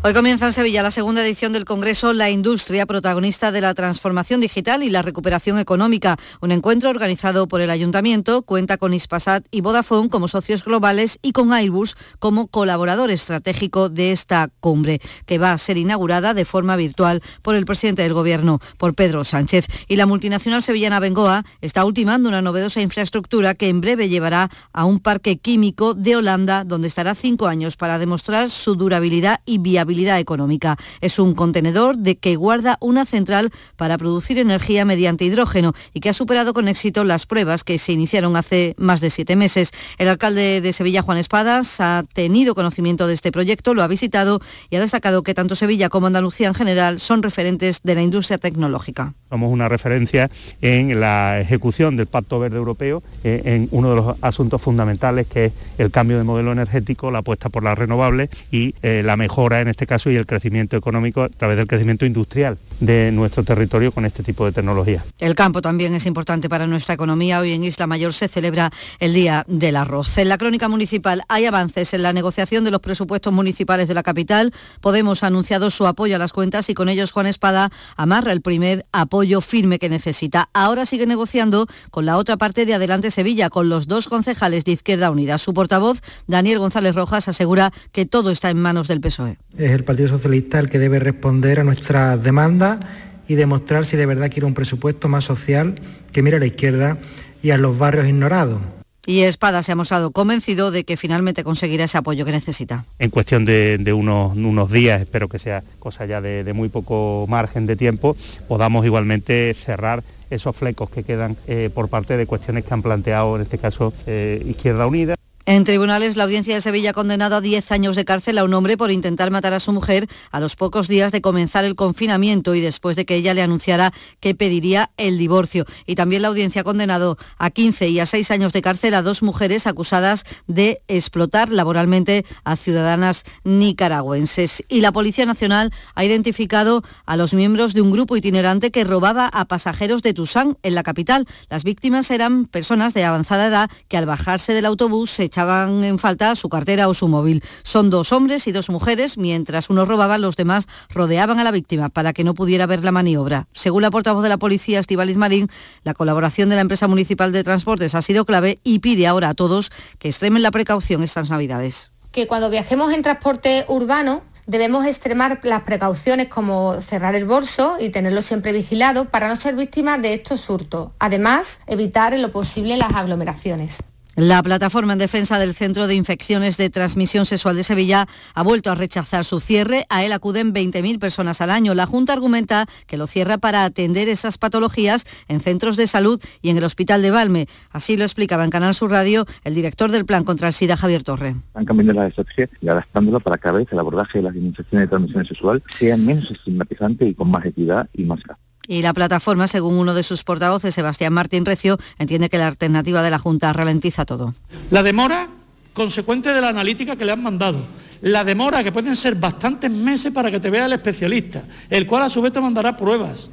[0.00, 4.40] Hoy comienza en Sevilla la segunda edición del Congreso La Industria, protagonista de la transformación
[4.40, 6.16] digital y la recuperación económica.
[6.40, 11.32] Un encuentro organizado por el Ayuntamiento, cuenta con Ispasat y Vodafone como socios globales y
[11.32, 16.76] con Airbus como colaborador estratégico de esta cumbre, que va a ser inaugurada de forma
[16.76, 19.66] virtual por el presidente del Gobierno, por Pedro Sánchez.
[19.88, 24.84] Y la multinacional sevillana Bengoa está ultimando una novedosa infraestructura que en breve llevará a
[24.84, 29.87] un parque químico de Holanda, donde estará cinco años para demostrar su durabilidad y viabilidad
[29.88, 30.76] económica.
[31.00, 36.10] Es un contenedor de que guarda una central para producir energía mediante hidrógeno y que
[36.10, 39.72] ha superado con éxito las pruebas que se iniciaron hace más de siete meses.
[39.98, 44.40] El alcalde de Sevilla, Juan Espadas, ha tenido conocimiento de este proyecto, lo ha visitado
[44.70, 48.38] y ha destacado que tanto Sevilla como Andalucía en general son referentes de la industria
[48.38, 49.14] tecnológica.
[49.30, 50.30] Somos una referencia
[50.60, 55.46] en la ejecución del Pacto Verde Europeo, eh, en uno de los asuntos fundamentales que
[55.46, 59.60] es el cambio de modelo energético, la apuesta por las renovables y eh, la mejora
[59.60, 63.92] en este caso y el crecimiento económico a través del crecimiento industrial de nuestro territorio
[63.92, 65.04] con este tipo de tecnología.
[65.20, 67.38] El campo también es importante para nuestra economía.
[67.38, 70.18] Hoy en Isla Mayor se celebra el Día del Arroz.
[70.18, 74.02] En la crónica municipal hay avances en la negociación de los presupuestos municipales de la
[74.02, 74.52] capital.
[74.80, 78.42] Podemos ha anunciado su apoyo a las cuentas y con ellos Juan Espada amarra el
[78.42, 80.48] primer apoyo firme que necesita.
[80.54, 84.72] Ahora sigue negociando con la otra parte de Adelante Sevilla, con los dos concejales de
[84.72, 85.38] Izquierda Unida.
[85.38, 89.38] Su portavoz, Daniel González Rojas, asegura que todo está en manos del PSOE.
[89.68, 92.80] Es el Partido Socialista el que debe responder a nuestras demandas
[93.28, 95.74] y demostrar si de verdad quiere un presupuesto más social
[96.10, 96.96] que mire a la izquierda
[97.42, 98.60] y a los barrios ignorados.
[99.04, 102.86] Y Espada se ha mostrado convencido de que finalmente conseguirá ese apoyo que necesita.
[102.98, 107.66] En cuestión de, unos, unos, días, espero que sea cosa ya de, muy poco margen
[107.66, 108.16] de tiempo,
[108.48, 113.36] podamos igualmente cerrar esos flecos que quedan eh, por parte de cuestiones que han planteado,
[113.36, 115.14] en este caso, eh, Izquierda Unida.
[115.50, 118.52] En tribunales, la audiencia de Sevilla ha condenado a 10 años de cárcel a un
[118.52, 122.54] hombre por intentar matar a su mujer a los pocos días de comenzar el confinamiento
[122.54, 125.64] y después de que ella le anunciara que pediría el divorcio.
[125.86, 129.00] Y también la audiencia ha condenado a 15 y a 6 años de cárcel a
[129.00, 134.62] dos mujeres acusadas de explotar laboralmente a ciudadanas nicaragüenses.
[134.68, 139.30] Y la Policía Nacional ha identificado a los miembros de un grupo itinerante que robaba
[139.32, 141.26] a pasajeros de Tusán, en la capital.
[141.48, 146.34] Las víctimas eran personas de avanzada edad que al bajarse del autobús se en falta
[146.34, 147.42] su cartera o su móvil.
[147.62, 151.88] Son dos hombres y dos mujeres, mientras uno robaba, los demás rodeaban a la víctima
[151.88, 153.46] para que no pudiera ver la maniobra.
[153.52, 155.48] Según la portavoz de la policía, Estibaliz Marín,
[155.84, 159.34] la colaboración de la empresa municipal de transportes ha sido clave y pide ahora a
[159.34, 161.92] todos que extremen la precaución estas navidades.
[162.10, 167.90] Que cuando viajemos en transporte urbano debemos extremar las precauciones como cerrar el bolso y
[167.90, 170.90] tenerlo siempre vigilado para no ser víctimas de estos hurtos.
[170.98, 173.76] Además, evitar en lo posible las aglomeraciones.
[174.18, 178.68] La plataforma en defensa del Centro de Infecciones de Transmisión Sexual de Sevilla ha vuelto
[178.72, 179.86] a rechazar su cierre.
[179.90, 181.72] A él acuden 20.000 personas al año.
[181.72, 186.50] La Junta argumenta que lo cierra para atender esas patologías en centros de salud y
[186.50, 187.46] en el Hospital de Valme.
[187.70, 191.04] Así lo explicaba en Canal Sur Radio el director del Plan contra el SIDA, Javier
[191.04, 191.36] Torre.
[191.46, 194.88] Están cambiando las estrategias y adaptándolo para que cada vez el abordaje de las infecciones
[194.88, 198.47] de transmisión sexual sea menos estigmatizante y con más equidad y más rápido.
[198.68, 203.02] Y la plataforma, según uno de sus portavoces, Sebastián Martín Recio, entiende que la alternativa
[203.02, 204.34] de la Junta ralentiza todo.
[204.70, 205.26] La demora
[205.72, 207.58] consecuente de la analítica que le han mandado.
[208.02, 212.02] La demora, que pueden ser bastantes meses para que te vea el especialista, el cual
[212.02, 213.30] a su vez te mandará pruebas.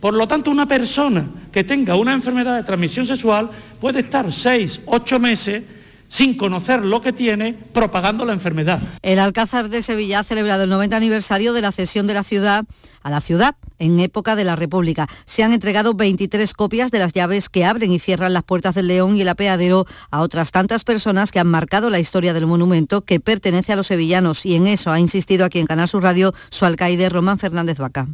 [0.00, 4.80] Por lo tanto, una persona que tenga una enfermedad de transmisión sexual puede estar seis,
[4.86, 5.62] ocho meses
[6.12, 8.82] sin conocer lo que tiene, propagando la enfermedad.
[9.00, 12.66] El Alcázar de Sevilla ha celebrado el 90 aniversario de la cesión de la ciudad
[13.02, 15.08] a la ciudad en época de la República.
[15.24, 18.88] Se han entregado 23 copias de las llaves que abren y cierran las puertas del
[18.88, 23.00] León y el apeadero a otras tantas personas que han marcado la historia del monumento
[23.00, 26.34] que pertenece a los sevillanos y en eso ha insistido aquí en Canal Sur Radio
[26.50, 28.06] su alcaide Román Fernández Vaca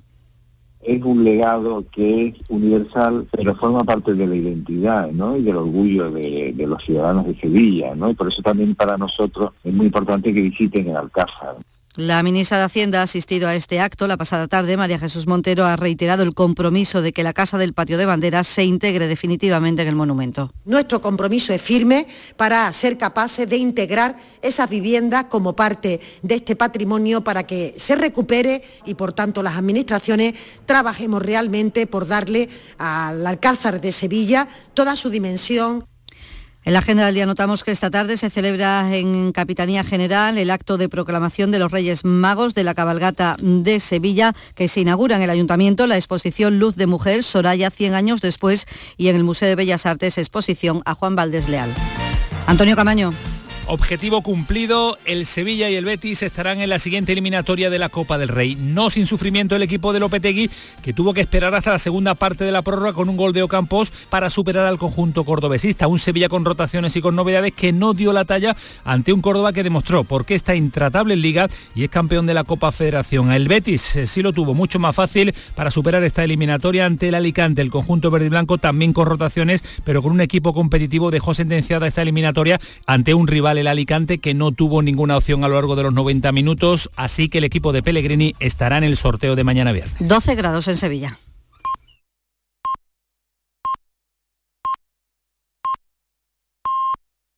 [0.83, 5.37] es un legado que es universal, pero forma parte de la identidad ¿no?
[5.37, 8.11] y del orgullo de, de, los ciudadanos de Sevilla, ¿no?
[8.11, 11.57] y por eso también para nosotros es muy importante que visiten el Alcázar.
[11.99, 14.07] La ministra de Hacienda ha asistido a este acto.
[14.07, 17.75] La pasada tarde, María Jesús Montero ha reiterado el compromiso de que la Casa del
[17.75, 20.49] Patio de Banderas se integre definitivamente en el monumento.
[20.65, 26.55] Nuestro compromiso es firme para ser capaces de integrar esas viviendas como parte de este
[26.55, 30.35] patrimonio para que se recupere y, por tanto, las administraciones
[30.67, 35.85] trabajemos realmente por darle al Alcázar de Sevilla toda su dimensión.
[36.69, 40.51] En la agenda del día notamos que esta tarde se celebra en Capitanía General el
[40.51, 45.17] acto de proclamación de los Reyes Magos de la cabalgata de Sevilla, que se inaugura
[45.17, 48.67] en el Ayuntamiento la exposición Luz de Mujer, Soraya 100 años después,
[48.99, 51.71] y en el Museo de Bellas Artes exposición a Juan Valdés Leal.
[52.47, 53.15] Antonio Camaño.
[53.71, 58.17] Objetivo cumplido, el Sevilla y el Betis estarán en la siguiente eliminatoria de la Copa
[58.17, 58.55] del Rey.
[58.55, 60.49] No sin sufrimiento el equipo de Lopetegui,
[60.83, 63.43] que tuvo que esperar hasta la segunda parte de la prórroga con un gol de
[63.43, 65.87] Ocampos para superar al conjunto cordobesista.
[65.87, 69.53] Un Sevilla con rotaciones y con novedades que no dio la talla ante un Córdoba
[69.53, 73.33] que demostró por qué está intratable en Liga y es campeón de la Copa Federación.
[73.33, 77.15] El Betis eh, sí lo tuvo mucho más fácil para superar esta eliminatoria ante el
[77.15, 77.61] Alicante.
[77.61, 81.87] El conjunto verde y blanco también con rotaciones, pero con un equipo competitivo dejó sentenciada
[81.87, 85.77] esta eliminatoria ante un rival el Alicante que no tuvo ninguna opción a lo largo
[85.77, 89.45] de los 90 minutos, así que el equipo de Pellegrini estará en el sorteo de
[89.45, 89.97] mañana viernes.
[90.01, 91.19] 12 grados en Sevilla.